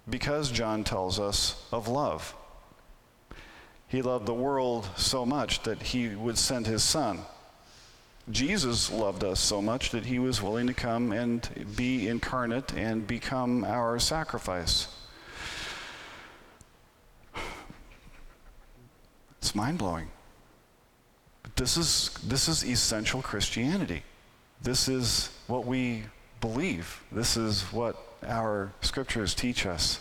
because 0.09 0.51
John 0.51 0.83
tells 0.83 1.19
us 1.19 1.63
of 1.71 1.87
love. 1.87 2.35
He 3.87 4.01
loved 4.01 4.25
the 4.25 4.33
world 4.33 4.87
so 4.97 5.25
much 5.25 5.63
that 5.63 5.81
he 5.81 6.09
would 6.09 6.37
send 6.37 6.67
his 6.67 6.83
son. 6.83 7.19
Jesus 8.31 8.91
loved 8.91 9.23
us 9.23 9.39
so 9.39 9.61
much 9.61 9.91
that 9.91 10.05
he 10.05 10.17
was 10.17 10.41
willing 10.41 10.65
to 10.67 10.73
come 10.73 11.11
and 11.11 11.47
be 11.75 12.07
incarnate 12.07 12.73
and 12.73 13.05
become 13.05 13.63
our 13.63 13.99
sacrifice. 13.99 14.87
It's 19.37 19.53
mind 19.53 19.77
blowing. 19.77 20.07
This 21.55 21.77
is, 21.77 22.09
this 22.23 22.47
is 22.47 22.65
essential 22.65 23.21
Christianity. 23.21 24.03
This 24.61 24.87
is 24.87 25.29
what 25.45 25.65
we 25.65 26.03
believe. 26.41 27.03
This 27.11 27.37
is 27.37 27.61
what 27.71 27.95
our 28.25 28.71
scriptures 28.81 29.33
teach 29.33 29.65
us. 29.65 29.99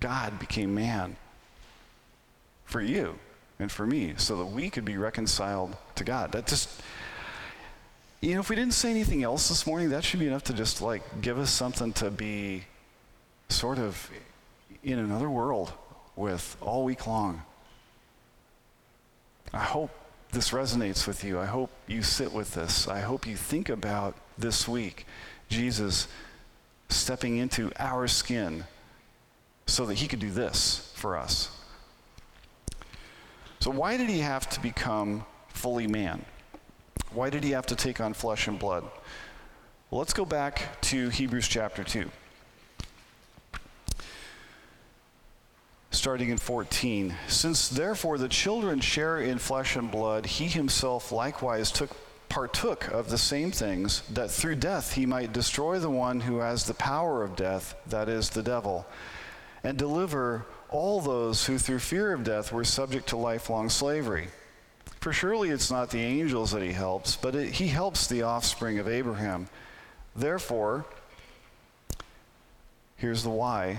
God 0.00 0.38
became 0.38 0.74
man 0.74 1.16
for 2.64 2.80
you 2.80 3.18
and 3.58 3.70
for 3.70 3.86
me 3.86 4.14
so 4.16 4.36
that 4.36 4.46
we 4.46 4.70
could 4.70 4.84
be 4.84 4.96
reconciled 4.96 5.76
to 5.96 6.04
God. 6.04 6.32
That 6.32 6.46
just, 6.46 6.68
you 8.20 8.34
know, 8.34 8.40
if 8.40 8.48
we 8.48 8.56
didn't 8.56 8.74
say 8.74 8.90
anything 8.90 9.22
else 9.22 9.48
this 9.48 9.66
morning, 9.66 9.90
that 9.90 10.04
should 10.04 10.20
be 10.20 10.26
enough 10.26 10.44
to 10.44 10.52
just 10.52 10.80
like 10.80 11.02
give 11.20 11.38
us 11.38 11.50
something 11.50 11.92
to 11.94 12.10
be 12.10 12.64
sort 13.48 13.78
of 13.78 14.10
in 14.84 14.98
another 14.98 15.28
world 15.28 15.72
with 16.14 16.56
all 16.60 16.84
week 16.84 17.06
long. 17.06 17.42
I 19.52 19.60
hope 19.60 19.90
this 20.32 20.50
resonates 20.50 21.06
with 21.06 21.24
you. 21.24 21.38
I 21.38 21.46
hope 21.46 21.70
you 21.86 22.02
sit 22.02 22.32
with 22.32 22.54
this. 22.54 22.86
I 22.86 23.00
hope 23.00 23.26
you 23.26 23.34
think 23.34 23.68
about 23.68 24.14
this 24.36 24.68
week 24.68 25.06
Jesus 25.48 26.08
stepping 26.88 27.36
into 27.36 27.70
our 27.78 28.08
skin 28.08 28.64
so 29.66 29.86
that 29.86 29.94
he 29.94 30.08
could 30.08 30.20
do 30.20 30.30
this 30.30 30.92
for 30.94 31.16
us. 31.16 31.50
So, 33.60 33.70
why 33.70 33.96
did 33.96 34.08
he 34.08 34.20
have 34.20 34.48
to 34.50 34.60
become 34.60 35.24
fully 35.48 35.86
man? 35.86 36.24
Why 37.12 37.30
did 37.30 37.44
he 37.44 37.50
have 37.50 37.66
to 37.66 37.76
take 37.76 38.00
on 38.00 38.14
flesh 38.14 38.48
and 38.48 38.58
blood? 38.58 38.84
Well, 39.90 39.98
let's 39.98 40.12
go 40.12 40.24
back 40.24 40.80
to 40.82 41.08
Hebrews 41.08 41.48
chapter 41.48 41.82
2. 41.82 42.10
Starting 45.90 46.28
in 46.28 46.38
14. 46.38 47.14
Since 47.26 47.70
therefore 47.70 48.18
the 48.18 48.28
children 48.28 48.80
share 48.80 49.20
in 49.20 49.38
flesh 49.38 49.76
and 49.76 49.90
blood, 49.90 50.26
he 50.26 50.46
himself 50.46 51.10
likewise 51.10 51.72
took 51.72 51.90
partook 52.28 52.88
of 52.88 53.10
the 53.10 53.18
same 53.18 53.50
things, 53.50 54.02
that 54.10 54.30
through 54.30 54.56
death 54.56 54.94
he 54.94 55.06
might 55.06 55.32
destroy 55.32 55.78
the 55.78 55.90
one 55.90 56.20
who 56.20 56.38
has 56.38 56.64
the 56.64 56.74
power 56.74 57.22
of 57.22 57.36
death, 57.36 57.74
that 57.86 58.08
is, 58.08 58.30
the 58.30 58.42
devil, 58.42 58.86
and 59.64 59.76
deliver 59.76 60.46
all 60.70 61.00
those 61.00 61.46
who 61.46 61.58
through 61.58 61.78
fear 61.78 62.12
of 62.12 62.24
death 62.24 62.52
were 62.52 62.64
subject 62.64 63.08
to 63.08 63.16
lifelong 63.16 63.68
slavery. 63.68 64.28
For 65.00 65.12
surely 65.12 65.50
it's 65.50 65.70
not 65.70 65.90
the 65.90 66.00
angels 66.00 66.50
that 66.50 66.62
he 66.62 66.72
helps, 66.72 67.16
but 67.16 67.34
it, 67.34 67.52
he 67.52 67.68
helps 67.68 68.06
the 68.06 68.22
offspring 68.22 68.78
of 68.78 68.88
Abraham. 68.88 69.48
Therefore, 70.14 70.84
here's 72.96 73.22
the 73.22 73.30
why. 73.30 73.78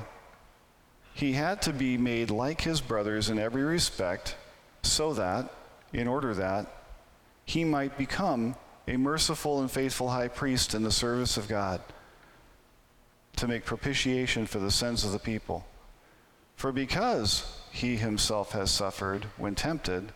He 1.14 1.34
had 1.34 1.62
to 1.64 1.74
be 1.74 1.98
made 1.98 2.32
like 2.32 2.62
his 2.62 2.80
brothers 2.80 3.30
in 3.30 3.38
every 3.38 3.64
respect, 3.64 4.36
so 4.82 5.14
that, 5.14 5.52
in 5.92 6.08
order 6.08 6.34
that, 6.34 6.79
he 7.50 7.64
might 7.64 7.98
become 7.98 8.56
a 8.88 8.96
merciful 8.96 9.60
and 9.60 9.72
faithful 9.72 10.08
high 10.08 10.28
priest 10.28 10.76
in 10.76 10.84
the 10.84 10.92
service 10.92 11.36
of 11.36 11.48
God 11.48 11.82
to 13.38 13.48
make 13.48 13.66
propitiation 13.66 14.46
for 14.46 14.60
the 14.60 14.70
sins 14.70 15.04
of 15.04 15.12
the 15.12 15.18
people. 15.18 15.66
For 16.58 16.72
because 16.72 17.60
he 17.72 17.96
himself 17.96 18.52
has 18.52 18.70
suffered 18.70 19.26
when 19.38 19.56
tempted, 19.56 20.12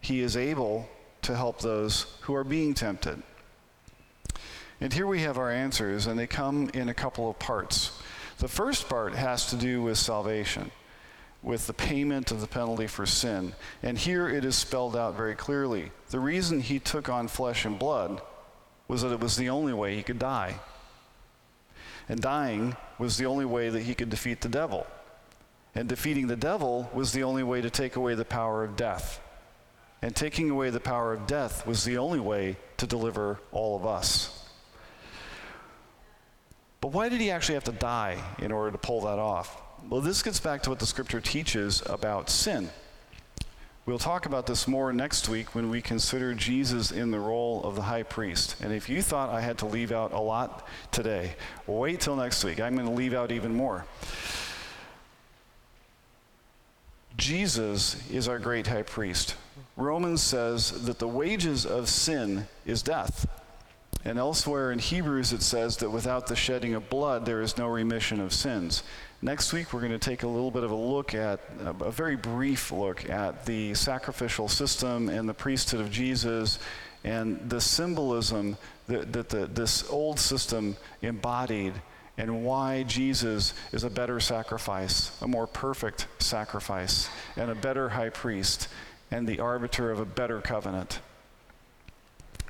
he 0.00 0.20
is 0.20 0.36
able 0.36 0.88
to 1.22 1.34
help 1.34 1.58
those 1.58 2.06
who 2.20 2.34
are 2.36 2.44
being 2.44 2.74
tempted. 2.74 3.20
And 4.80 4.92
here 4.92 5.08
we 5.08 5.22
have 5.22 5.38
our 5.38 5.50
answers, 5.50 6.06
and 6.06 6.16
they 6.16 6.28
come 6.28 6.70
in 6.74 6.88
a 6.88 6.94
couple 6.94 7.28
of 7.28 7.40
parts. 7.40 8.00
The 8.38 8.46
first 8.46 8.88
part 8.88 9.16
has 9.16 9.50
to 9.50 9.56
do 9.56 9.82
with 9.82 9.98
salvation, 9.98 10.70
with 11.42 11.66
the 11.66 11.72
payment 11.72 12.30
of 12.30 12.40
the 12.40 12.46
penalty 12.46 12.86
for 12.86 13.04
sin. 13.04 13.52
And 13.82 13.98
here 13.98 14.28
it 14.28 14.44
is 14.44 14.56
spelled 14.56 14.96
out 14.96 15.16
very 15.16 15.34
clearly. 15.34 15.90
The 16.10 16.20
reason 16.20 16.60
he 16.60 16.78
took 16.78 17.08
on 17.08 17.28
flesh 17.28 17.64
and 17.64 17.78
blood 17.78 18.22
was 18.86 19.02
that 19.02 19.12
it 19.12 19.20
was 19.20 19.36
the 19.36 19.50
only 19.50 19.72
way 19.72 19.96
he 19.96 20.02
could 20.02 20.18
die. 20.18 20.56
And 22.08 22.20
dying 22.20 22.76
was 22.98 23.16
the 23.16 23.26
only 23.26 23.44
way 23.44 23.68
that 23.70 23.82
he 23.82 23.94
could 23.94 24.10
defeat 24.10 24.40
the 24.40 24.48
devil. 24.48 24.86
And 25.74 25.88
defeating 25.88 26.26
the 26.26 26.36
devil 26.36 26.90
was 26.92 27.12
the 27.12 27.22
only 27.24 27.42
way 27.42 27.60
to 27.60 27.70
take 27.70 27.96
away 27.96 28.14
the 28.14 28.24
power 28.24 28.62
of 28.62 28.76
death. 28.76 29.20
And 30.02 30.14
taking 30.14 30.50
away 30.50 30.70
the 30.70 30.80
power 30.80 31.12
of 31.12 31.26
death 31.26 31.66
was 31.66 31.84
the 31.84 31.98
only 31.98 32.20
way 32.20 32.56
to 32.76 32.86
deliver 32.86 33.40
all 33.52 33.76
of 33.76 33.86
us. 33.86 34.38
But 36.80 36.88
why 36.88 37.08
did 37.08 37.20
he 37.20 37.30
actually 37.30 37.54
have 37.54 37.64
to 37.64 37.72
die 37.72 38.18
in 38.38 38.50
order 38.50 38.72
to 38.72 38.78
pull 38.78 39.02
that 39.02 39.18
off? 39.18 39.62
Well, 39.88 40.00
this 40.00 40.22
gets 40.22 40.40
back 40.40 40.62
to 40.62 40.70
what 40.70 40.78
the 40.78 40.86
scripture 40.86 41.20
teaches 41.20 41.82
about 41.86 42.30
sin. 42.30 42.70
We'll 43.84 43.98
talk 43.98 44.26
about 44.26 44.46
this 44.46 44.68
more 44.68 44.92
next 44.92 45.28
week 45.28 45.56
when 45.56 45.68
we 45.68 45.82
consider 45.82 46.34
Jesus 46.34 46.92
in 46.92 47.10
the 47.10 47.18
role 47.18 47.64
of 47.64 47.74
the 47.74 47.82
high 47.82 48.04
priest. 48.04 48.56
And 48.62 48.72
if 48.72 48.88
you 48.88 49.02
thought 49.02 49.30
I 49.30 49.40
had 49.40 49.58
to 49.58 49.66
leave 49.66 49.90
out 49.90 50.12
a 50.12 50.20
lot 50.20 50.68
today, 50.92 51.34
wait 51.66 52.00
till 52.00 52.14
next 52.14 52.44
week. 52.44 52.60
I'm 52.60 52.76
going 52.76 52.86
to 52.86 52.92
leave 52.92 53.12
out 53.12 53.32
even 53.32 53.52
more. 53.54 53.84
Jesus 57.16 58.08
is 58.08 58.28
our 58.28 58.38
great 58.38 58.68
high 58.68 58.82
priest. 58.82 59.34
Romans 59.76 60.22
says 60.22 60.84
that 60.86 61.00
the 61.00 61.08
wages 61.08 61.66
of 61.66 61.88
sin 61.88 62.46
is 62.64 62.82
death. 62.82 63.26
And 64.04 64.18
elsewhere 64.18 64.72
in 64.72 64.78
Hebrews, 64.78 65.32
it 65.32 65.42
says 65.42 65.76
that 65.78 65.90
without 65.90 66.28
the 66.28 66.36
shedding 66.36 66.74
of 66.74 66.88
blood, 66.88 67.26
there 67.26 67.42
is 67.42 67.58
no 67.58 67.66
remission 67.66 68.20
of 68.20 68.32
sins. 68.32 68.82
Next 69.24 69.52
week, 69.52 69.72
we're 69.72 69.78
going 69.78 69.92
to 69.92 70.00
take 70.00 70.24
a 70.24 70.28
little 70.28 70.50
bit 70.50 70.64
of 70.64 70.72
a 70.72 70.76
look 70.76 71.14
at, 71.14 71.38
a 71.60 71.92
very 71.92 72.16
brief 72.16 72.72
look 72.72 73.08
at 73.08 73.46
the 73.46 73.72
sacrificial 73.72 74.48
system 74.48 75.08
and 75.08 75.28
the 75.28 75.34
priesthood 75.34 75.80
of 75.80 75.92
Jesus 75.92 76.58
and 77.04 77.48
the 77.48 77.60
symbolism 77.60 78.56
that, 78.88 79.12
that 79.12 79.28
the, 79.28 79.46
this 79.46 79.88
old 79.90 80.18
system 80.18 80.76
embodied 81.02 81.72
and 82.18 82.44
why 82.44 82.82
Jesus 82.82 83.54
is 83.70 83.84
a 83.84 83.90
better 83.90 84.18
sacrifice, 84.18 85.16
a 85.22 85.28
more 85.28 85.46
perfect 85.46 86.08
sacrifice, 86.18 87.08
and 87.36 87.48
a 87.48 87.54
better 87.54 87.90
high 87.90 88.10
priest, 88.10 88.66
and 89.12 89.28
the 89.28 89.38
arbiter 89.38 89.92
of 89.92 90.00
a 90.00 90.04
better 90.04 90.40
covenant. 90.40 90.98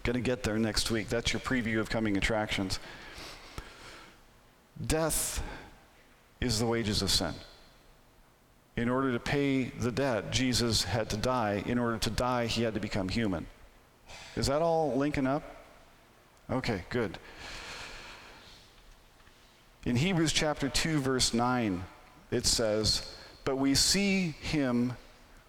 Going 0.05 0.15
to 0.15 0.21
get 0.21 0.43
there 0.43 0.59
next 0.59 0.91
week. 0.91 1.11
That's 1.11 1.35
your 1.35 1.41
preview 1.41 1.81
of 1.81 1.91
coming 1.91 2.17
attractions. 2.17 2.79
Death 4.85 5.43
is 6.43 6.59
the 6.59 6.67
wages 6.67 7.03
of 7.03 7.11
sin. 7.11 7.33
In 8.77 8.89
order 8.89 9.13
to 9.13 9.21
pay 9.21 9.65
the 9.65 9.93
debt, 9.93 10.33
Jesus 10.33 10.83
had 10.83 11.11
to 11.11 11.17
die. 11.17 11.63
In 11.67 11.79
order 11.79 11.99
to 11.99 12.11
die, 12.11 12.47
he 12.47 12.63
had 12.63 12.75
to 12.75 12.81
become 12.81 13.09
human. 13.09 13.47
Is 14.35 14.47
that 14.47 14.63
all 14.63 14.97
linking 14.97 15.27
up? 15.27 15.43
Okay, 16.51 16.83
good. 16.89 17.19
In 19.85 19.97
Hebrews 19.97 20.33
chapter 20.33 20.69
2, 20.69 21.01
verse 21.01 21.35
9, 21.35 21.85
it 22.31 22.47
says, 22.47 23.15
But 23.45 23.57
we 23.57 23.75
see 23.75 24.35
him 24.41 24.97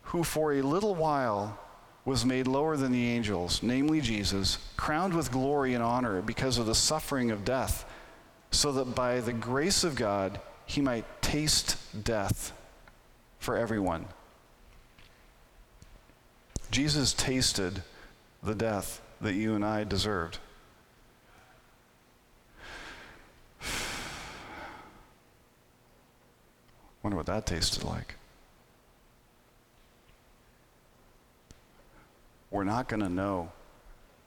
who 0.03 0.23
for 0.23 0.53
a 0.53 0.61
little 0.61 0.95
while 0.95 1.57
was 2.05 2.25
made 2.25 2.47
lower 2.47 2.75
than 2.75 2.91
the 2.91 3.07
angels, 3.09 3.63
namely 3.63 4.01
Jesus, 4.01 4.57
crowned 4.75 5.13
with 5.13 5.31
glory 5.31 5.73
and 5.73 5.83
honor 5.83 6.21
because 6.21 6.57
of 6.57 6.65
the 6.65 6.75
suffering 6.75 7.31
of 7.31 7.45
death, 7.45 7.89
so 8.51 8.71
that 8.73 8.93
by 8.93 9.21
the 9.21 9.33
grace 9.33 9.83
of 9.83 9.95
God 9.95 10.39
he 10.65 10.81
might 10.81 11.05
taste 11.21 11.77
death 12.03 12.51
for 13.39 13.57
everyone. 13.57 14.05
Jesus 16.71 17.13
tasted 17.13 17.83
the 18.41 18.55
death 18.55 19.01
that 19.21 19.33
you 19.33 19.53
and 19.55 19.63
I 19.63 19.83
deserved. 19.83 20.39
Wonder 27.03 27.17
what 27.17 27.27
that 27.27 27.45
tasted 27.45 27.83
like. 27.83 28.15
We're 32.49 32.63
not 32.63 32.87
going 32.87 33.01
to 33.01 33.09
know 33.09 33.51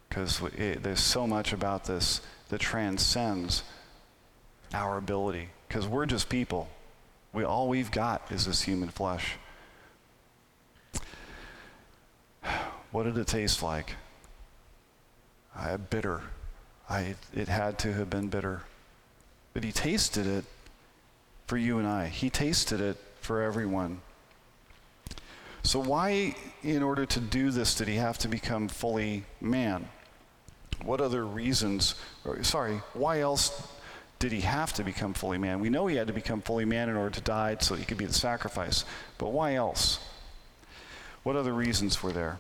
because 0.09 0.41
there's 0.57 1.01
so 1.01 1.27
much 1.27 1.53
about 1.53 1.85
this 1.85 2.21
that 2.49 2.61
transcends 2.61 3.63
our 4.73 4.99
ability 4.99 5.51
because 5.67 5.87
we're 5.87 6.07
just 6.07 6.29
people. 6.29 6.69
We 7.33 7.45
all 7.45 7.69
we've 7.69 7.91
got 7.91 8.31
is 8.31 8.47
this 8.47 8.63
human 8.63 8.89
flesh. 8.89 9.37
What 12.93 13.03
did 13.03 13.19
it 13.19 13.27
taste 13.27 13.63
like? 13.63 13.95
I 15.55 15.77
bitter. 15.77 16.23
I, 16.89 17.17
it 17.35 17.49
had 17.49 17.79
to 17.81 17.93
have 17.93 18.09
been 18.09 18.29
bitter. 18.29 18.63
But 19.53 19.65
he 19.65 19.73
tasted 19.73 20.27
it 20.27 20.45
for 21.47 21.57
you 21.57 21.79
and 21.79 21.87
I. 21.87 22.07
He 22.07 22.31
tasted 22.31 22.81
it 22.81 22.97
for 23.21 23.43
everyone. 23.43 24.01
So, 25.63 25.81
why, 25.81 26.37
in 26.63 26.83
order 26.83 27.05
to 27.07 27.21
do 27.21 27.51
this, 27.51 27.75
did 27.75 27.89
he 27.89 27.97
have 27.97 28.19
to 28.19 28.29
become 28.29 28.69
fully 28.69 29.25
man? 29.41 29.89
What 30.85 31.01
other 31.01 31.27
reasons, 31.27 31.97
or, 32.25 32.43
sorry, 32.45 32.81
why 32.93 33.21
else 33.21 33.67
did 34.19 34.33
he 34.33 34.41
have 34.41 34.73
to 34.75 34.85
become 34.85 35.13
fully 35.13 35.39
man? 35.39 35.61
We 35.61 35.69
know 35.69 35.87
he 35.87 35.97
had 35.97 36.07
to 36.07 36.13
become 36.13 36.41
fully 36.41 36.65
man 36.65 36.89
in 36.89 36.97
order 36.97 37.11
to 37.11 37.21
die 37.21 37.57
so 37.61 37.75
he 37.75 37.85
could 37.85 37.99
be 37.99 38.07
the 38.07 38.15
sacrifice. 38.15 38.85
But 39.19 39.33
why 39.33 39.55
else? 39.55 39.99
What 41.23 41.37
other 41.37 41.53
reasons 41.53 42.03
were 42.03 42.13
there? 42.13 42.39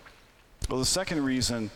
Well, 0.70 0.78
the 0.78 0.86
second 0.86 1.24
reason, 1.24 1.70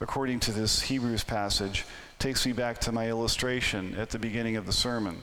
according 0.00 0.40
to 0.40 0.52
this 0.52 0.82
Hebrews 0.82 1.24
passage, 1.24 1.86
takes 2.18 2.44
me 2.44 2.52
back 2.52 2.78
to 2.80 2.92
my 2.92 3.08
illustration 3.08 3.94
at 3.96 4.10
the 4.10 4.18
beginning 4.18 4.56
of 4.56 4.66
the 4.66 4.72
sermon. 4.72 5.16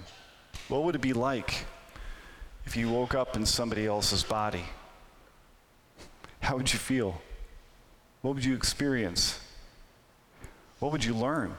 What 0.69 0.83
would 0.83 0.95
it 0.95 1.01
be 1.01 1.13
like 1.13 1.65
if 2.65 2.75
you 2.75 2.89
woke 2.89 3.13
up 3.13 3.35
in 3.35 3.45
somebody 3.45 3.85
else's 3.85 4.23
body? 4.23 4.63
How 6.39 6.57
would 6.57 6.73
you 6.73 6.79
feel? 6.79 7.21
What 8.21 8.33
would 8.35 8.45
you 8.45 8.55
experience? 8.55 9.39
What 10.79 10.91
would 10.91 11.03
you 11.03 11.13
learn? 11.13 11.55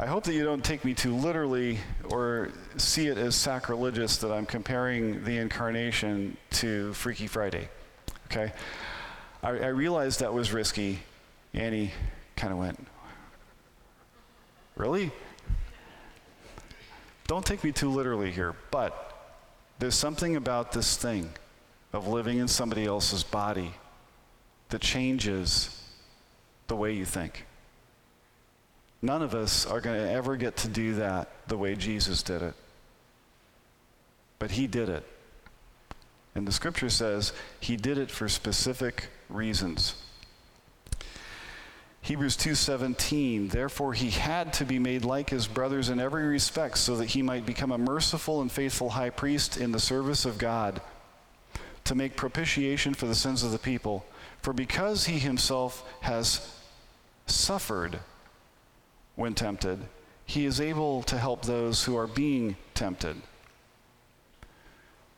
I 0.00 0.06
hope 0.06 0.22
that 0.24 0.34
you 0.34 0.44
don't 0.44 0.64
take 0.64 0.84
me 0.84 0.94
too 0.94 1.16
literally 1.16 1.78
or 2.10 2.50
see 2.76 3.08
it 3.08 3.18
as 3.18 3.34
sacrilegious 3.34 4.18
that 4.18 4.30
I'm 4.30 4.46
comparing 4.46 5.24
the 5.24 5.38
incarnation 5.38 6.36
to 6.50 6.92
Freaky 6.94 7.26
Friday. 7.26 7.68
Okay? 8.26 8.52
I, 9.42 9.48
I 9.48 9.66
realized 9.68 10.20
that 10.20 10.32
was 10.32 10.52
risky. 10.52 11.00
Annie 11.52 11.90
kind 12.36 12.52
of 12.52 12.60
went, 12.60 12.86
Really? 14.76 15.10
Don't 17.26 17.44
take 17.44 17.64
me 17.64 17.72
too 17.72 17.90
literally 17.90 18.30
here, 18.30 18.54
but 18.70 19.34
there's 19.80 19.96
something 19.96 20.36
about 20.36 20.70
this 20.70 20.96
thing 20.96 21.30
of 21.92 22.06
living 22.06 22.38
in 22.38 22.46
somebody 22.46 22.86
else's 22.86 23.24
body 23.24 23.74
that 24.68 24.80
changes 24.80 25.82
the 26.68 26.76
way 26.76 26.92
you 26.92 27.04
think. 27.04 27.47
None 29.00 29.22
of 29.22 29.34
us 29.34 29.64
are 29.64 29.80
going 29.80 30.00
to 30.00 30.10
ever 30.10 30.36
get 30.36 30.56
to 30.58 30.68
do 30.68 30.94
that 30.94 31.28
the 31.46 31.56
way 31.56 31.76
Jesus 31.76 32.22
did 32.22 32.42
it. 32.42 32.54
But 34.38 34.52
he 34.52 34.66
did 34.66 34.88
it. 34.88 35.04
And 36.34 36.46
the 36.46 36.52
scripture 36.52 36.90
says 36.90 37.32
he 37.60 37.76
did 37.76 37.98
it 37.98 38.10
for 38.10 38.28
specific 38.28 39.08
reasons. 39.28 39.94
Hebrews 42.00 42.36
2:17 42.36 43.50
Therefore 43.50 43.92
he 43.92 44.10
had 44.10 44.52
to 44.54 44.64
be 44.64 44.78
made 44.78 45.04
like 45.04 45.30
his 45.30 45.46
brothers 45.46 45.88
in 45.88 46.00
every 46.00 46.26
respect 46.26 46.78
so 46.78 46.96
that 46.96 47.06
he 47.06 47.22
might 47.22 47.44
become 47.44 47.72
a 47.72 47.78
merciful 47.78 48.40
and 48.40 48.50
faithful 48.50 48.90
high 48.90 49.10
priest 49.10 49.56
in 49.56 49.72
the 49.72 49.80
service 49.80 50.24
of 50.24 50.38
God 50.38 50.80
to 51.84 51.94
make 51.94 52.16
propitiation 52.16 52.94
for 52.94 53.06
the 53.06 53.14
sins 53.14 53.42
of 53.42 53.50
the 53.50 53.58
people 53.58 54.06
for 54.42 54.52
because 54.52 55.06
he 55.06 55.18
himself 55.18 55.84
has 56.00 56.54
suffered 57.26 57.98
when 59.18 59.34
tempted, 59.34 59.80
he 60.24 60.46
is 60.46 60.60
able 60.60 61.02
to 61.02 61.18
help 61.18 61.42
those 61.42 61.82
who 61.82 61.96
are 61.96 62.06
being 62.06 62.54
tempted. 62.72 63.16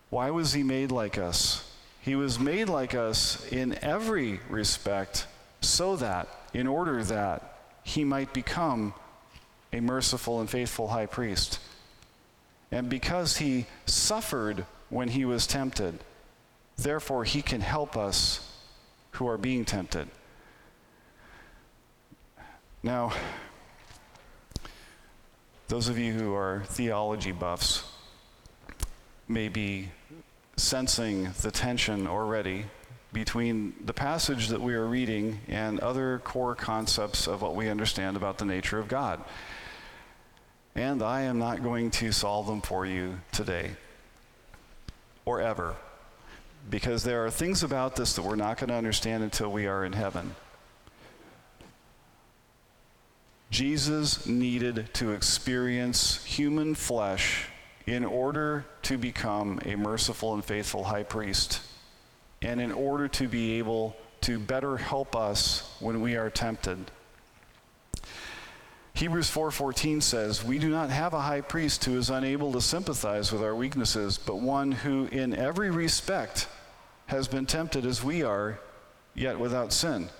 Why 0.08 0.30
was 0.30 0.54
he 0.54 0.62
made 0.62 0.90
like 0.90 1.18
us? 1.18 1.70
He 2.00 2.16
was 2.16 2.40
made 2.40 2.70
like 2.70 2.94
us 2.94 3.46
in 3.52 3.78
every 3.84 4.40
respect 4.48 5.26
so 5.60 5.96
that, 5.96 6.28
in 6.54 6.66
order 6.66 7.04
that, 7.04 7.58
he 7.82 8.02
might 8.02 8.32
become 8.32 8.94
a 9.70 9.80
merciful 9.80 10.40
and 10.40 10.48
faithful 10.48 10.88
high 10.88 11.04
priest. 11.04 11.60
And 12.72 12.88
because 12.88 13.36
he 13.36 13.66
suffered 13.84 14.64
when 14.88 15.08
he 15.08 15.26
was 15.26 15.46
tempted, 15.46 15.98
therefore 16.78 17.24
he 17.24 17.42
can 17.42 17.60
help 17.60 17.98
us 17.98 18.50
who 19.10 19.28
are 19.28 19.36
being 19.36 19.66
tempted. 19.66 20.08
Now, 22.82 23.12
those 25.70 25.88
of 25.88 25.96
you 25.96 26.12
who 26.12 26.34
are 26.34 26.64
theology 26.66 27.30
buffs 27.30 27.84
may 29.28 29.48
be 29.48 29.88
sensing 30.56 31.30
the 31.42 31.50
tension 31.52 32.08
already 32.08 32.64
between 33.12 33.72
the 33.84 33.92
passage 33.92 34.48
that 34.48 34.60
we 34.60 34.74
are 34.74 34.84
reading 34.84 35.38
and 35.46 35.78
other 35.78 36.18
core 36.24 36.56
concepts 36.56 37.28
of 37.28 37.40
what 37.40 37.54
we 37.54 37.68
understand 37.68 38.16
about 38.16 38.38
the 38.38 38.44
nature 38.44 38.80
of 38.80 38.88
God. 38.88 39.22
And 40.74 41.04
I 41.04 41.20
am 41.20 41.38
not 41.38 41.62
going 41.62 41.92
to 41.92 42.10
solve 42.10 42.48
them 42.48 42.62
for 42.62 42.84
you 42.84 43.20
today 43.30 43.70
or 45.24 45.40
ever, 45.40 45.76
because 46.68 47.04
there 47.04 47.24
are 47.24 47.30
things 47.30 47.62
about 47.62 47.94
this 47.94 48.14
that 48.14 48.22
we're 48.22 48.34
not 48.34 48.58
going 48.58 48.70
to 48.70 48.74
understand 48.74 49.22
until 49.22 49.52
we 49.52 49.68
are 49.68 49.84
in 49.84 49.92
heaven. 49.92 50.34
Jesus 53.50 54.26
needed 54.26 54.88
to 54.94 55.10
experience 55.10 56.24
human 56.24 56.76
flesh 56.76 57.46
in 57.86 58.04
order 58.04 58.64
to 58.82 58.96
become 58.96 59.60
a 59.64 59.74
merciful 59.74 60.34
and 60.34 60.44
faithful 60.44 60.84
high 60.84 61.02
priest, 61.02 61.60
and 62.42 62.60
in 62.60 62.70
order 62.70 63.08
to 63.08 63.26
be 63.26 63.58
able 63.58 63.96
to 64.20 64.38
better 64.38 64.76
help 64.76 65.16
us 65.16 65.74
when 65.80 66.00
we 66.00 66.14
are 66.14 66.30
tempted. 66.30 66.90
Hebrews 68.94 69.30
4:14 69.30 70.00
says, 70.00 70.44
"We 70.44 70.58
do 70.58 70.68
not 70.68 70.90
have 70.90 71.14
a 71.14 71.22
high 71.22 71.40
priest 71.40 71.84
who 71.84 71.96
is 71.98 72.10
unable 72.10 72.52
to 72.52 72.60
sympathize 72.60 73.32
with 73.32 73.42
our 73.42 73.54
weaknesses, 73.54 74.18
but 74.18 74.36
one 74.36 74.72
who 74.72 75.06
in 75.06 75.34
every 75.34 75.70
respect 75.70 76.46
has 77.06 77.26
been 77.26 77.46
tempted 77.46 77.84
as 77.84 78.04
we 78.04 78.22
are, 78.22 78.60
yet 79.14 79.40
without 79.40 79.72
sin." 79.72 80.10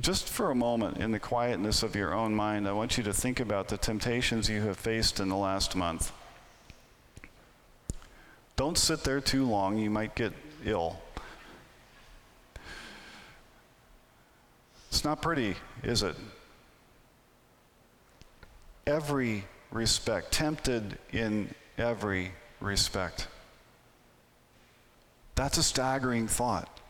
Just 0.00 0.28
for 0.28 0.50
a 0.50 0.54
moment, 0.54 0.96
in 0.96 1.10
the 1.12 1.18
quietness 1.18 1.82
of 1.82 1.94
your 1.94 2.14
own 2.14 2.34
mind, 2.34 2.66
I 2.66 2.72
want 2.72 2.96
you 2.96 3.04
to 3.04 3.12
think 3.12 3.40
about 3.40 3.68
the 3.68 3.76
temptations 3.76 4.48
you 4.48 4.62
have 4.62 4.78
faced 4.78 5.20
in 5.20 5.28
the 5.28 5.36
last 5.36 5.76
month. 5.76 6.12
Don't 8.56 8.78
sit 8.78 9.04
there 9.04 9.20
too 9.20 9.44
long, 9.44 9.76
you 9.76 9.90
might 9.90 10.14
get 10.14 10.32
ill. 10.64 10.98
It's 14.88 15.04
not 15.04 15.20
pretty, 15.20 15.56
is 15.82 16.02
it? 16.02 16.16
Every 18.86 19.44
respect, 19.70 20.32
tempted 20.32 20.98
in 21.12 21.54
every 21.76 22.32
respect. 22.60 23.28
That's 25.34 25.58
a 25.58 25.62
staggering 25.62 26.28
thought. 26.28 26.80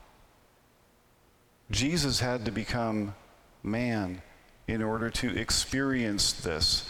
Jesus 1.71 2.19
had 2.19 2.45
to 2.45 2.51
become 2.51 3.15
man 3.63 4.21
in 4.67 4.81
order 4.81 5.09
to 5.09 5.35
experience 5.37 6.33
this. 6.33 6.87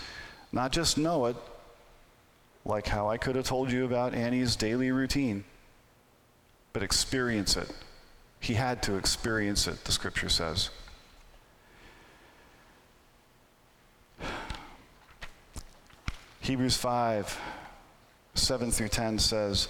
Not 0.52 0.72
just 0.72 0.98
know 0.98 1.26
it, 1.28 1.36
like 2.66 2.88
how 2.88 3.10
I 3.10 3.18
could 3.18 3.36
have 3.36 3.46
told 3.46 3.72
you 3.72 3.86
about 3.86 4.14
Annie's 4.14 4.56
daily 4.56 4.92
routine, 4.92 5.44
but 6.72 6.84
experience 6.84 7.58
it. 7.58 7.72
He 8.40 8.54
had 8.54 8.84
to 8.84 8.96
experience 8.96 9.68
it, 9.68 9.84
the 9.86 9.92
scripture 9.92 10.30
says. 10.30 10.70
Hebrews 16.42 16.76
5 16.76 17.40
7 18.36 18.72
through 18.72 18.90
10 18.90 19.20
says, 19.20 19.70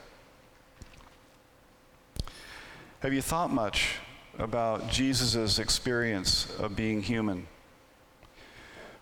Have 3.01 3.15
you 3.15 3.21
thought 3.23 3.51
much 3.51 3.95
about 4.37 4.87
Jesus' 4.87 5.57
experience 5.57 6.55
of 6.59 6.75
being 6.75 7.01
human? 7.01 7.47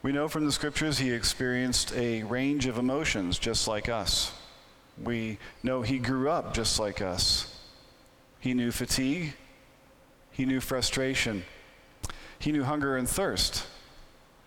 We 0.01 0.13
know 0.13 0.29
from 0.29 0.45
the 0.45 0.53
scriptures 0.53 0.99
he 0.99 1.11
experienced 1.11 1.93
a 1.93 2.23
range 2.23 2.65
of 2.65 2.77
emotions 2.77 3.37
just 3.37 3.67
like 3.67 3.89
us. 3.89 4.31
We 5.03 5.37
know 5.63 5.81
he 5.81 5.99
grew 5.99 6.29
up 6.29 6.53
just 6.53 6.79
like 6.79 7.01
us. 7.01 7.59
He 8.39 8.53
knew 8.53 8.71
fatigue. 8.71 9.33
He 10.31 10.45
knew 10.45 10.61
frustration. 10.61 11.43
He 12.39 12.53
knew 12.53 12.63
hunger 12.63 12.95
and 12.95 13.07
thirst. 13.07 13.67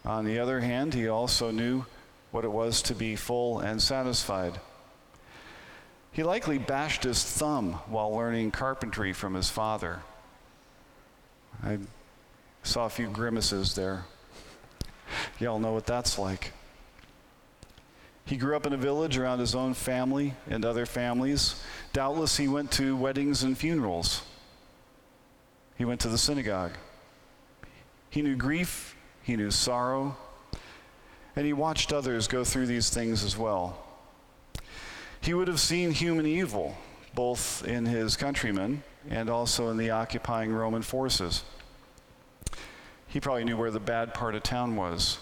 On 0.06 0.24
the 0.24 0.38
other 0.38 0.60
hand, 0.60 0.94
he 0.94 1.08
also 1.08 1.50
knew 1.50 1.84
what 2.30 2.46
it 2.46 2.52
was 2.52 2.80
to 2.80 2.94
be 2.94 3.16
full 3.16 3.58
and 3.58 3.82
satisfied. 3.82 4.58
He 6.12 6.22
likely 6.22 6.58
bashed 6.58 7.04
his 7.04 7.24
thumb 7.24 7.72
while 7.86 8.14
learning 8.14 8.50
carpentry 8.50 9.12
from 9.12 9.34
his 9.34 9.48
father. 9.48 10.00
I 11.64 11.78
saw 12.62 12.84
a 12.84 12.90
few 12.90 13.08
grimaces 13.08 13.74
there. 13.74 14.04
Y'all 15.38 15.58
know 15.58 15.72
what 15.72 15.86
that's 15.86 16.18
like. 16.18 16.52
He 18.26 18.36
grew 18.36 18.54
up 18.54 18.66
in 18.66 18.72
a 18.72 18.78
village 18.78 19.18
around 19.18 19.40
his 19.40 19.54
own 19.54 19.74
family 19.74 20.34
and 20.48 20.64
other 20.64 20.86
families. 20.86 21.60
Doubtless, 21.92 22.36
he 22.36 22.46
went 22.46 22.70
to 22.72 22.96
weddings 22.96 23.42
and 23.42 23.56
funerals. 23.56 24.22
He 25.76 25.84
went 25.84 26.00
to 26.02 26.08
the 26.08 26.18
synagogue. 26.18 26.72
He 28.10 28.22
knew 28.22 28.36
grief, 28.36 28.96
he 29.22 29.36
knew 29.36 29.50
sorrow, 29.50 30.16
and 31.34 31.46
he 31.46 31.52
watched 31.52 31.92
others 31.92 32.28
go 32.28 32.44
through 32.44 32.66
these 32.66 32.90
things 32.90 33.24
as 33.24 33.36
well. 33.36 33.81
He 35.22 35.34
would 35.34 35.46
have 35.46 35.60
seen 35.60 35.92
human 35.92 36.26
evil, 36.26 36.76
both 37.14 37.64
in 37.64 37.86
his 37.86 38.16
countrymen 38.16 38.82
and 39.08 39.30
also 39.30 39.68
in 39.70 39.76
the 39.76 39.90
occupying 39.90 40.52
Roman 40.52 40.82
forces. 40.82 41.44
He 43.06 43.20
probably 43.20 43.44
knew 43.44 43.56
where 43.56 43.70
the 43.70 43.78
bad 43.78 44.14
part 44.14 44.34
of 44.34 44.42
town 44.42 44.74
was. 44.74 45.18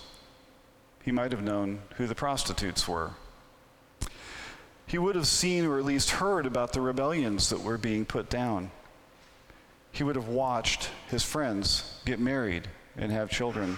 He 1.05 1.13
might 1.13 1.33
have 1.33 1.43
known 1.43 1.83
who 1.97 2.07
the 2.07 2.15
prostitutes 2.15 2.89
were. 2.89 3.11
He 4.87 4.97
would 4.97 5.17
have 5.17 5.27
seen 5.27 5.67
or 5.67 5.79
at 5.79 5.85
least 5.85 6.11
heard 6.13 6.47
about 6.47 6.73
the 6.73 6.81
rebellions 6.81 7.51
that 7.51 7.61
were 7.61 7.79
being 7.79 8.07
put 8.07 8.31
down. 8.31 8.71
He 9.93 10.03
would 10.03 10.17
have 10.17 10.29
watched 10.29 10.89
his 11.09 11.23
friends 11.23 12.01
get 12.07 12.19
married 12.19 12.69
and 12.97 13.13
have 13.13 13.29
children. 13.29 13.77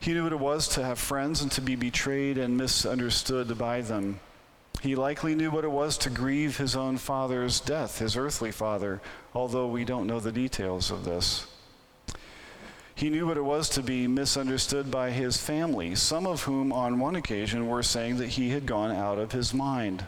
He 0.00 0.12
knew 0.12 0.24
what 0.24 0.32
it 0.32 0.38
was 0.38 0.68
to 0.68 0.84
have 0.84 0.98
friends 0.98 1.40
and 1.40 1.50
to 1.52 1.62
be 1.62 1.76
betrayed 1.76 2.36
and 2.36 2.58
misunderstood 2.58 3.56
by 3.56 3.80
them. 3.80 4.20
He 4.84 4.94
likely 4.94 5.34
knew 5.34 5.50
what 5.50 5.64
it 5.64 5.70
was 5.70 5.96
to 5.96 6.10
grieve 6.10 6.58
his 6.58 6.76
own 6.76 6.98
father's 6.98 7.58
death, 7.58 8.00
his 8.00 8.18
earthly 8.18 8.50
father, 8.50 9.00
although 9.32 9.66
we 9.66 9.82
don't 9.82 10.06
know 10.06 10.20
the 10.20 10.30
details 10.30 10.90
of 10.90 11.06
this. 11.06 11.46
He 12.94 13.08
knew 13.08 13.26
what 13.26 13.38
it 13.38 13.46
was 13.46 13.70
to 13.70 13.82
be 13.82 14.06
misunderstood 14.06 14.90
by 14.90 15.10
his 15.10 15.38
family, 15.38 15.94
some 15.94 16.26
of 16.26 16.42
whom 16.42 16.70
on 16.70 17.00
one 17.00 17.16
occasion 17.16 17.66
were 17.66 17.82
saying 17.82 18.18
that 18.18 18.28
he 18.28 18.50
had 18.50 18.66
gone 18.66 18.92
out 18.92 19.18
of 19.18 19.32
his 19.32 19.54
mind. 19.54 20.04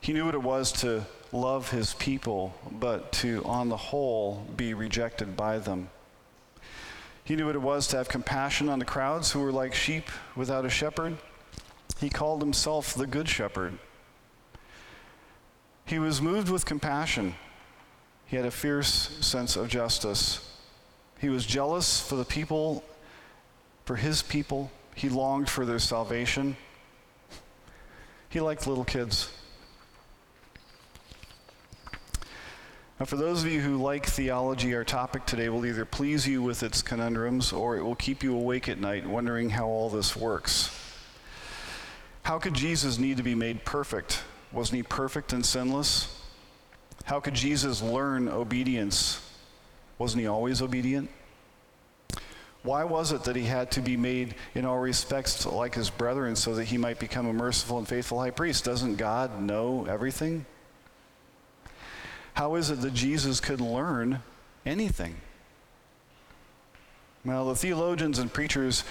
He 0.00 0.12
knew 0.12 0.26
what 0.26 0.36
it 0.36 0.42
was 0.44 0.70
to 0.80 1.06
love 1.32 1.72
his 1.72 1.92
people, 1.94 2.54
but 2.70 3.10
to, 3.14 3.42
on 3.44 3.68
the 3.68 3.76
whole, 3.76 4.46
be 4.56 4.74
rejected 4.74 5.36
by 5.36 5.58
them. 5.58 5.90
He 7.24 7.34
knew 7.34 7.46
what 7.46 7.56
it 7.56 7.62
was 7.62 7.88
to 7.88 7.96
have 7.96 8.08
compassion 8.08 8.68
on 8.68 8.78
the 8.78 8.84
crowds 8.84 9.32
who 9.32 9.40
were 9.40 9.50
like 9.50 9.74
sheep 9.74 10.08
without 10.36 10.64
a 10.64 10.70
shepherd. 10.70 11.18
He 11.98 12.10
called 12.10 12.40
himself 12.40 12.94
the 12.94 13.06
Good 13.06 13.28
Shepherd. 13.28 13.78
He 15.84 15.98
was 15.98 16.20
moved 16.20 16.48
with 16.48 16.64
compassion 16.64 17.34
he 18.28 18.36
had 18.36 18.44
a 18.44 18.50
fierce 18.50 18.88
sense 19.26 19.56
of 19.56 19.68
justice. 19.68 20.46
He 21.18 21.30
was 21.30 21.46
jealous 21.46 22.06
for 22.06 22.16
the 22.16 22.26
people, 22.26 22.84
for 23.86 23.96
his 23.96 24.20
people. 24.20 24.70
He 24.94 25.08
longed 25.08 25.48
for 25.48 25.64
their 25.64 25.78
salvation. 25.78 26.56
He 28.28 28.40
liked 28.40 28.66
little 28.66 28.84
kids. 28.84 29.30
Now, 33.00 33.06
for 33.06 33.16
those 33.16 33.42
of 33.42 33.50
you 33.50 33.62
who 33.62 33.78
like 33.78 34.04
theology, 34.04 34.74
our 34.74 34.84
topic 34.84 35.24
today 35.24 35.48
will 35.48 35.64
either 35.64 35.86
please 35.86 36.28
you 36.28 36.42
with 36.42 36.62
its 36.62 36.82
conundrums 36.82 37.50
or 37.50 37.78
it 37.78 37.82
will 37.82 37.94
keep 37.94 38.22
you 38.22 38.36
awake 38.36 38.68
at 38.68 38.78
night 38.78 39.06
wondering 39.06 39.48
how 39.50 39.66
all 39.66 39.88
this 39.88 40.14
works. 40.14 40.70
How 42.28 42.38
could 42.38 42.52
Jesus 42.52 42.98
need 42.98 43.16
to 43.16 43.22
be 43.22 43.34
made 43.34 43.64
perfect? 43.64 44.20
Wasn't 44.52 44.76
he 44.76 44.82
perfect 44.82 45.32
and 45.32 45.46
sinless? 45.46 46.14
How 47.04 47.20
could 47.20 47.32
Jesus 47.32 47.80
learn 47.80 48.28
obedience? 48.28 49.26
Wasn't 49.96 50.20
he 50.20 50.26
always 50.26 50.60
obedient? 50.60 51.08
Why 52.62 52.84
was 52.84 53.12
it 53.12 53.24
that 53.24 53.34
he 53.34 53.44
had 53.44 53.70
to 53.70 53.80
be 53.80 53.96
made 53.96 54.34
in 54.54 54.66
all 54.66 54.78
respects 54.78 55.46
like 55.46 55.74
his 55.74 55.88
brethren 55.88 56.36
so 56.36 56.54
that 56.56 56.64
he 56.64 56.76
might 56.76 56.98
become 56.98 57.26
a 57.26 57.32
merciful 57.32 57.78
and 57.78 57.88
faithful 57.88 58.20
high 58.20 58.28
priest? 58.28 58.62
Doesn't 58.62 58.96
God 58.96 59.40
know 59.40 59.86
everything? 59.88 60.44
How 62.34 62.56
is 62.56 62.68
it 62.68 62.82
that 62.82 62.92
Jesus 62.92 63.40
could 63.40 63.62
learn 63.62 64.22
anything? 64.66 65.16
Well, 67.24 67.48
the 67.48 67.56
theologians 67.56 68.18
and 68.18 68.30
preachers 68.30 68.84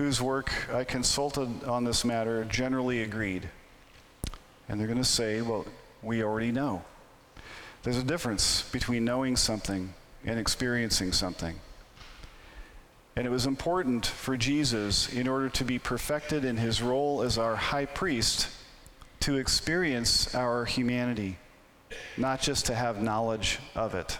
whose 0.00 0.22
work 0.22 0.50
I 0.72 0.84
consulted 0.84 1.64
on 1.64 1.84
this 1.84 2.06
matter 2.06 2.42
generally 2.44 3.02
agreed. 3.02 3.46
And 4.66 4.80
they're 4.80 4.86
going 4.86 4.96
to 4.96 5.04
say, 5.04 5.42
well, 5.42 5.66
we 6.02 6.22
already 6.22 6.52
know. 6.52 6.82
There's 7.82 7.98
a 7.98 8.02
difference 8.02 8.62
between 8.70 9.04
knowing 9.04 9.36
something 9.36 9.92
and 10.24 10.40
experiencing 10.40 11.12
something. 11.12 11.60
And 13.14 13.26
it 13.26 13.30
was 13.30 13.44
important 13.44 14.06
for 14.06 14.38
Jesus, 14.38 15.12
in 15.12 15.28
order 15.28 15.50
to 15.50 15.64
be 15.64 15.78
perfected 15.78 16.46
in 16.46 16.56
his 16.56 16.80
role 16.80 17.20
as 17.20 17.36
our 17.36 17.54
high 17.54 17.84
priest, 17.84 18.48
to 19.20 19.36
experience 19.36 20.34
our 20.34 20.64
humanity, 20.64 21.36
not 22.16 22.40
just 22.40 22.64
to 22.66 22.74
have 22.74 23.02
knowledge 23.02 23.58
of 23.74 23.94
it. 23.94 24.18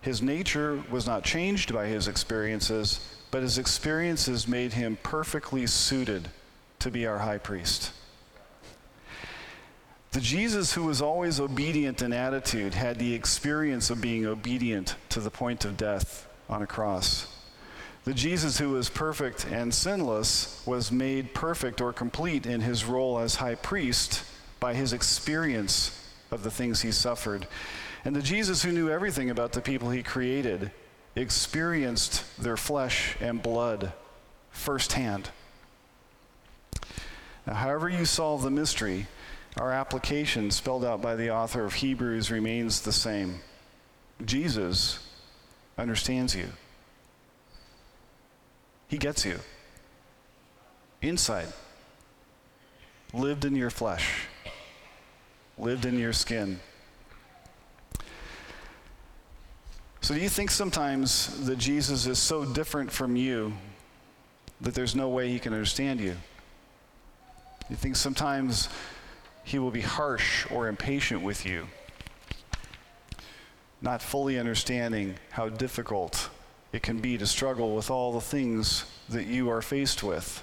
His 0.00 0.22
nature 0.22 0.82
was 0.90 1.06
not 1.06 1.24
changed 1.24 1.74
by 1.74 1.88
his 1.88 2.08
experiences, 2.08 3.06
but 3.32 3.42
his 3.42 3.58
experiences 3.58 4.46
made 4.46 4.74
him 4.74 4.98
perfectly 5.02 5.66
suited 5.66 6.28
to 6.78 6.90
be 6.90 7.06
our 7.06 7.18
high 7.18 7.38
priest. 7.38 7.90
The 10.12 10.20
Jesus 10.20 10.74
who 10.74 10.84
was 10.84 11.00
always 11.00 11.40
obedient 11.40 12.02
in 12.02 12.12
attitude 12.12 12.74
had 12.74 12.98
the 12.98 13.14
experience 13.14 13.88
of 13.88 14.02
being 14.02 14.26
obedient 14.26 14.96
to 15.08 15.20
the 15.20 15.30
point 15.30 15.64
of 15.64 15.78
death 15.78 16.28
on 16.50 16.60
a 16.60 16.66
cross. 16.66 17.26
The 18.04 18.12
Jesus 18.12 18.58
who 18.58 18.70
was 18.70 18.90
perfect 18.90 19.46
and 19.46 19.72
sinless 19.72 20.62
was 20.66 20.92
made 20.92 21.32
perfect 21.32 21.80
or 21.80 21.94
complete 21.94 22.44
in 22.44 22.60
his 22.60 22.84
role 22.84 23.18
as 23.18 23.36
high 23.36 23.54
priest 23.54 24.24
by 24.60 24.74
his 24.74 24.92
experience 24.92 25.98
of 26.30 26.42
the 26.42 26.50
things 26.50 26.82
he 26.82 26.92
suffered. 26.92 27.46
And 28.04 28.14
the 28.14 28.20
Jesus 28.20 28.62
who 28.62 28.72
knew 28.72 28.90
everything 28.90 29.30
about 29.30 29.52
the 29.52 29.62
people 29.62 29.88
he 29.88 30.02
created 30.02 30.70
experienced 31.14 32.24
their 32.42 32.56
flesh 32.56 33.16
and 33.20 33.42
blood 33.42 33.92
firsthand. 34.50 35.30
Now, 37.46 37.54
however, 37.54 37.88
you 37.88 38.04
solve 38.04 38.42
the 38.42 38.50
mystery, 38.50 39.06
our 39.58 39.72
application, 39.72 40.50
spelled 40.50 40.84
out 40.84 41.02
by 41.02 41.16
the 41.16 41.30
author 41.30 41.64
of 41.64 41.74
Hebrews, 41.74 42.30
remains 42.30 42.80
the 42.80 42.92
same. 42.92 43.40
Jesus 44.24 45.00
understands 45.76 46.34
you, 46.34 46.48
He 48.88 48.98
gets 48.98 49.24
you. 49.24 49.40
Inside, 51.00 51.48
lived 53.12 53.44
in 53.44 53.56
your 53.56 53.70
flesh, 53.70 54.28
lived 55.58 55.84
in 55.84 55.98
your 55.98 56.12
skin. 56.12 56.60
So, 60.02 60.14
do 60.14 60.20
you 60.20 60.28
think 60.28 60.50
sometimes 60.50 61.46
that 61.46 61.58
Jesus 61.58 62.06
is 62.06 62.18
so 62.18 62.44
different 62.44 62.90
from 62.90 63.14
you 63.14 63.52
that 64.60 64.74
there's 64.74 64.96
no 64.96 65.08
way 65.08 65.28
he 65.28 65.38
can 65.38 65.52
understand 65.52 66.00
you? 66.00 66.16
You 67.70 67.76
think 67.76 67.94
sometimes 67.94 68.68
he 69.44 69.60
will 69.60 69.70
be 69.70 69.80
harsh 69.80 70.44
or 70.50 70.66
impatient 70.66 71.22
with 71.22 71.46
you, 71.46 71.68
not 73.80 74.02
fully 74.02 74.40
understanding 74.40 75.14
how 75.30 75.48
difficult 75.48 76.30
it 76.72 76.82
can 76.82 76.98
be 76.98 77.16
to 77.16 77.26
struggle 77.26 77.76
with 77.76 77.88
all 77.88 78.12
the 78.12 78.20
things 78.20 78.84
that 79.08 79.26
you 79.26 79.50
are 79.50 79.62
faced 79.62 80.02
with. 80.02 80.42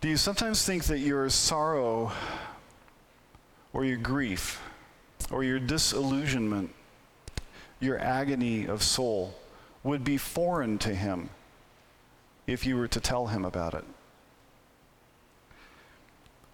Do 0.00 0.08
you 0.08 0.16
sometimes 0.16 0.64
think 0.64 0.84
that 0.84 1.00
your 1.00 1.28
sorrow 1.28 2.12
or 3.72 3.84
your 3.84 3.98
grief 3.98 4.62
or 5.32 5.42
your 5.42 5.58
disillusionment, 5.58 6.70
your 7.80 7.98
agony 7.98 8.66
of 8.66 8.82
soul, 8.82 9.34
would 9.82 10.04
be 10.04 10.16
foreign 10.16 10.78
to 10.78 10.94
him 10.94 11.30
if 12.46 12.66
you 12.66 12.76
were 12.76 12.88
to 12.88 13.00
tell 13.00 13.28
him 13.28 13.44
about 13.44 13.74
it? 13.74 13.84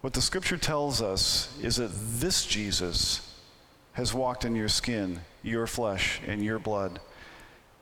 What 0.01 0.13
the 0.13 0.23
scripture 0.23 0.57
tells 0.57 1.03
us 1.03 1.57
is 1.61 1.77
that 1.77 1.91
this 1.93 2.47
Jesus 2.47 3.35
has 3.95 4.15
walked 4.15 4.45
in 4.45 4.55
your 4.55 4.69
skin, 4.69 5.21
your 5.43 5.67
flesh, 5.67 6.21
and 6.27 6.45
your 6.45 6.59
blood. 6.59 7.01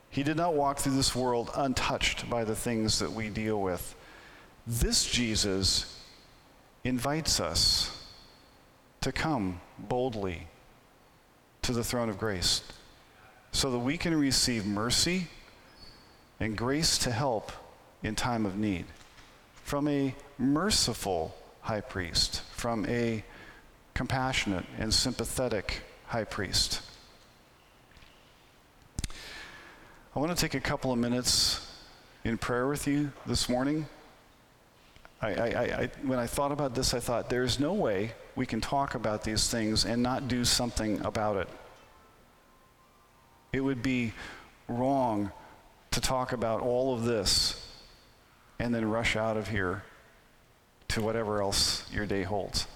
He 0.09 0.23
did 0.23 0.37
not 0.37 0.53
walk 0.53 0.79
through 0.79 0.95
this 0.95 1.13
world 1.13 1.51
untouched 1.53 2.29
by 2.29 2.43
the 2.45 2.55
things 2.55 2.99
that 2.99 3.11
we 3.11 3.29
deal 3.29 3.61
with. 3.61 3.95
This 4.65 5.05
Jesus 5.05 6.01
invites 6.83 7.39
us 7.39 8.07
to 9.01 9.11
come 9.11 9.59
boldly 9.77 10.47
to 11.61 11.73
the 11.73 11.83
throne 11.83 12.09
of 12.09 12.17
grace 12.17 12.63
so 13.55 13.71
that 13.71 13.79
we 13.79 13.97
can 13.97 14.13
receive 14.13 14.65
mercy 14.65 15.27
and 16.41 16.57
grace 16.57 16.97
to 16.97 17.09
help 17.09 17.53
in 18.03 18.13
time 18.13 18.45
of 18.45 18.57
need 18.57 18.83
from 19.63 19.87
a 19.87 20.13
merciful 20.37 21.33
high 21.61 21.79
priest, 21.79 22.41
from 22.51 22.85
a 22.87 23.23
compassionate 23.93 24.65
and 24.77 24.93
sympathetic 24.93 25.83
high 26.07 26.25
priest. 26.25 26.81
I 30.13 30.19
want 30.19 30.35
to 30.35 30.37
take 30.37 30.53
a 30.53 30.59
couple 30.59 30.91
of 30.91 30.99
minutes 30.99 31.65
in 32.25 32.37
prayer 32.37 32.67
with 32.67 32.87
you 32.87 33.13
this 33.25 33.47
morning. 33.47 33.85
I, 35.21 35.29
I, 35.29 35.47
I, 35.47 35.89
when 36.03 36.19
I 36.19 36.27
thought 36.27 36.51
about 36.51 36.75
this, 36.75 36.93
I 36.93 36.99
thought 36.99 37.29
there's 37.29 37.57
no 37.57 37.71
way 37.71 38.11
we 38.35 38.45
can 38.45 38.59
talk 38.59 38.95
about 38.95 39.23
these 39.23 39.49
things 39.49 39.85
and 39.85 40.03
not 40.03 40.27
do 40.27 40.43
something 40.43 40.99
about 41.05 41.37
it. 41.37 41.47
It 43.55 43.63
would 43.63 43.81
be 43.81 44.11
wrong 44.67 45.31
to 45.91 46.01
talk 46.01 46.33
about 46.33 46.59
all 46.59 46.93
of 46.93 47.05
this 47.05 47.65
and 48.59 48.75
then 48.75 48.83
rush 48.83 49.15
out 49.15 49.37
of 49.37 49.47
here 49.47 49.81
to 50.89 51.01
whatever 51.01 51.41
else 51.41 51.89
your 51.89 52.05
day 52.05 52.23
holds. 52.23 52.67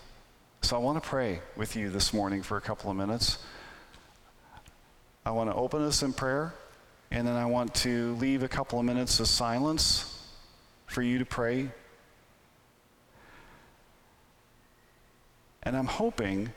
So 0.61 0.77
I 0.77 0.79
want 0.79 1.03
to 1.03 1.05
pray 1.05 1.41
with 1.57 1.75
you 1.75 1.89
this 1.89 2.13
morning 2.13 2.43
for 2.43 2.55
a 2.55 2.61
couple 2.61 2.89
of 2.89 2.95
minutes. 2.95 3.39
I 5.25 5.31
want 5.31 5.49
to 5.49 5.53
open 5.53 5.81
us 5.81 6.01
in 6.01 6.13
prayer, 6.13 6.53
and 7.11 7.27
then 7.27 7.35
I 7.35 7.45
want 7.45 7.75
to 7.75 8.15
leave 8.15 8.43
a 8.43 8.47
couple 8.47 8.79
of 8.79 8.85
minutes 8.85 9.19
of 9.19 9.27
silence 9.27 10.25
for 10.85 11.01
you 11.01 11.19
to 11.19 11.25
pray. 11.25 11.71
And 15.61 15.75
I'm 15.75 15.87
hoping 15.87 16.53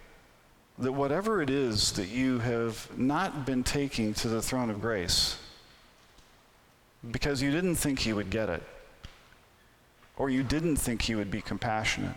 that 0.82 0.92
whatever 0.92 1.40
it 1.40 1.48
is 1.48 1.92
that 1.92 2.08
you 2.08 2.40
have 2.40 2.88
not 2.98 3.46
been 3.46 3.62
taking 3.62 4.12
to 4.14 4.28
the 4.28 4.42
throne 4.42 4.68
of 4.68 4.80
grace, 4.80 5.38
because 7.08 7.40
you 7.40 7.52
didn't 7.52 7.76
think 7.76 8.00
he 8.00 8.12
would 8.12 8.30
get 8.30 8.48
it, 8.48 8.64
or 10.16 10.28
you 10.28 10.42
didn't 10.42 10.76
think 10.76 11.02
he 11.02 11.14
would 11.14 11.30
be 11.30 11.40
compassionate, 11.40 12.16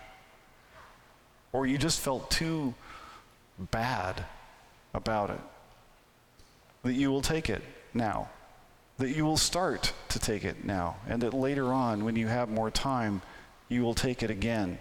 or 1.54 1.68
you 1.68 1.78
just 1.78 2.00
felt 2.00 2.32
too 2.32 2.74
bad 3.70 4.26
about 4.96 5.30
it, 5.30 5.42
that 6.82 6.94
you 6.94 7.12
will 7.12 7.22
take 7.22 7.52
it 7.52 7.62
now, 7.94 8.28
that 8.98 9.12
you 9.12 9.26
will 9.26 9.38
start 9.38 9.94
to 10.10 10.18
take 10.18 10.44
it 10.44 10.66
now, 10.66 10.96
and 11.08 11.22
that 11.22 11.36
later 11.36 11.72
on, 11.72 12.04
when 12.04 12.16
you 12.16 12.28
have 12.28 12.50
more 12.50 12.72
time, 12.72 13.22
you 13.70 13.84
will 13.84 13.94
take 13.94 14.24
it 14.24 14.32
again 14.32 14.80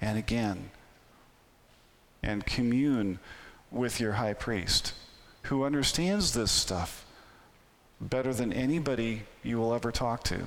and 0.00 0.16
again 0.16 0.70
and 2.26 2.44
commune 2.44 3.20
with 3.70 4.00
your 4.00 4.12
high 4.12 4.34
priest 4.34 4.92
who 5.42 5.64
understands 5.64 6.32
this 6.32 6.50
stuff 6.50 7.06
better 8.00 8.34
than 8.34 8.52
anybody 8.52 9.22
you 9.44 9.56
will 9.56 9.72
ever 9.72 9.92
talk 9.92 10.24
to 10.24 10.40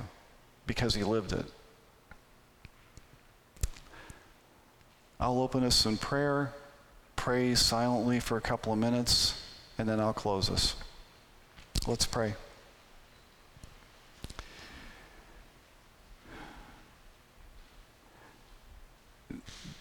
because 0.66 0.94
he 0.94 1.02
lived 1.02 1.32
it. 1.32 1.46
I'll 5.18 5.40
open 5.40 5.64
us 5.64 5.86
in 5.86 5.96
prayer, 5.96 6.52
pray 7.16 7.54
silently 7.54 8.20
for 8.20 8.36
a 8.36 8.40
couple 8.40 8.72
of 8.72 8.78
minutes, 8.78 9.40
and 9.78 9.88
then 9.88 10.00
I'll 10.00 10.12
close 10.12 10.50
us. 10.50 10.76
Let's 11.86 12.06
pray. 12.06 12.34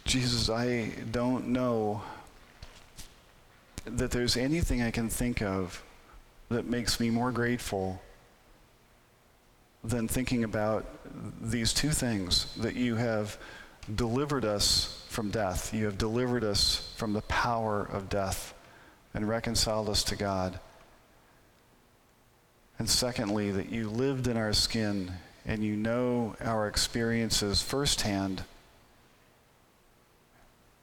Jesus, 0.09 0.49
I 0.49 0.89
don't 1.11 1.49
know 1.49 2.01
that 3.85 4.09
there's 4.09 4.37
anything 4.37 4.81
I 4.81 4.89
can 4.89 5.07
think 5.07 5.39
of 5.43 5.83
that 6.49 6.65
makes 6.65 6.99
me 6.99 7.11
more 7.11 7.31
grateful 7.31 8.01
than 9.83 10.07
thinking 10.07 10.43
about 10.43 10.83
these 11.39 11.73
two 11.73 11.91
things 11.91 12.51
that 12.55 12.73
you 12.73 12.95
have 12.95 13.37
delivered 13.93 14.45
us 14.45 15.05
from 15.09 15.29
death. 15.29 15.75
You 15.75 15.85
have 15.85 15.99
delivered 15.99 16.43
us 16.43 16.91
from 16.97 17.13
the 17.13 17.21
power 17.21 17.83
of 17.83 18.09
death 18.09 18.55
and 19.13 19.29
reconciled 19.29 19.89
us 19.89 20.03
to 20.05 20.15
God. 20.15 20.59
And 22.79 22.89
secondly, 22.89 23.51
that 23.51 23.69
you 23.69 23.91
lived 23.91 24.25
in 24.25 24.37
our 24.37 24.53
skin 24.53 25.11
and 25.45 25.63
you 25.63 25.75
know 25.75 26.35
our 26.41 26.67
experiences 26.67 27.61
firsthand. 27.61 28.41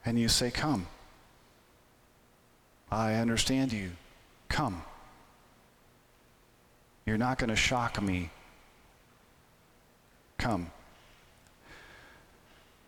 And 0.07 0.17
you 0.17 0.29
say, 0.29 0.51
Come. 0.51 0.87
I 2.89 3.15
understand 3.15 3.73
you. 3.73 3.91
Come. 4.47 4.81
You're 7.05 7.17
not 7.17 7.37
going 7.37 7.49
to 7.49 7.57
shock 7.57 8.01
me. 8.01 8.29
Come. 10.37 10.71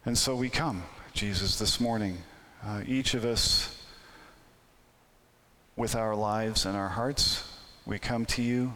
And 0.05 0.17
so 0.17 0.33
we 0.33 0.47
come, 0.49 0.83
Jesus, 1.11 1.59
this 1.59 1.81
morning, 1.81 2.19
uh, 2.65 2.83
each 2.87 3.13
of 3.13 3.25
us 3.25 3.77
with 5.75 5.95
our 5.95 6.15
lives 6.15 6.65
and 6.65 6.77
our 6.77 6.87
hearts, 6.87 7.43
we 7.85 7.99
come 7.99 8.25
to 8.27 8.41
you. 8.41 8.75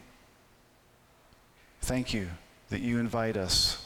Thank 1.80 2.14
you 2.14 2.28
that 2.72 2.82
you 2.82 3.00
invite 3.00 3.38
us 3.38 3.83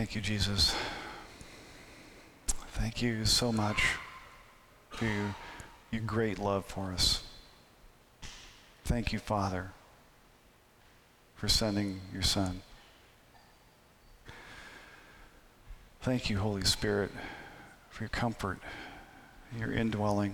Thank 0.00 0.14
you, 0.14 0.22
Jesus. 0.22 0.74
Thank 2.72 3.02
you 3.02 3.26
so 3.26 3.52
much 3.52 3.82
for 4.88 5.04
your, 5.04 5.36
your 5.90 6.00
great 6.00 6.38
love 6.38 6.64
for 6.64 6.90
us. 6.90 7.22
Thank 8.82 9.12
you, 9.12 9.18
Father, 9.18 9.72
for 11.34 11.48
sending 11.48 12.00
your 12.14 12.22
Son. 12.22 12.62
Thank 16.00 16.30
you, 16.30 16.38
Holy 16.38 16.64
Spirit, 16.64 17.10
for 17.90 18.04
your 18.04 18.08
comfort, 18.08 18.58
your 19.58 19.70
indwelling. 19.70 20.32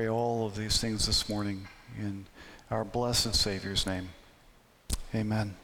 Pray 0.00 0.08
all 0.08 0.46
of 0.46 0.56
these 0.56 0.80
things 0.80 1.04
this 1.04 1.28
morning 1.28 1.68
in 1.98 2.24
our 2.70 2.86
blessed 2.86 3.34
Savior's 3.34 3.84
name. 3.84 4.08
Amen. 5.14 5.54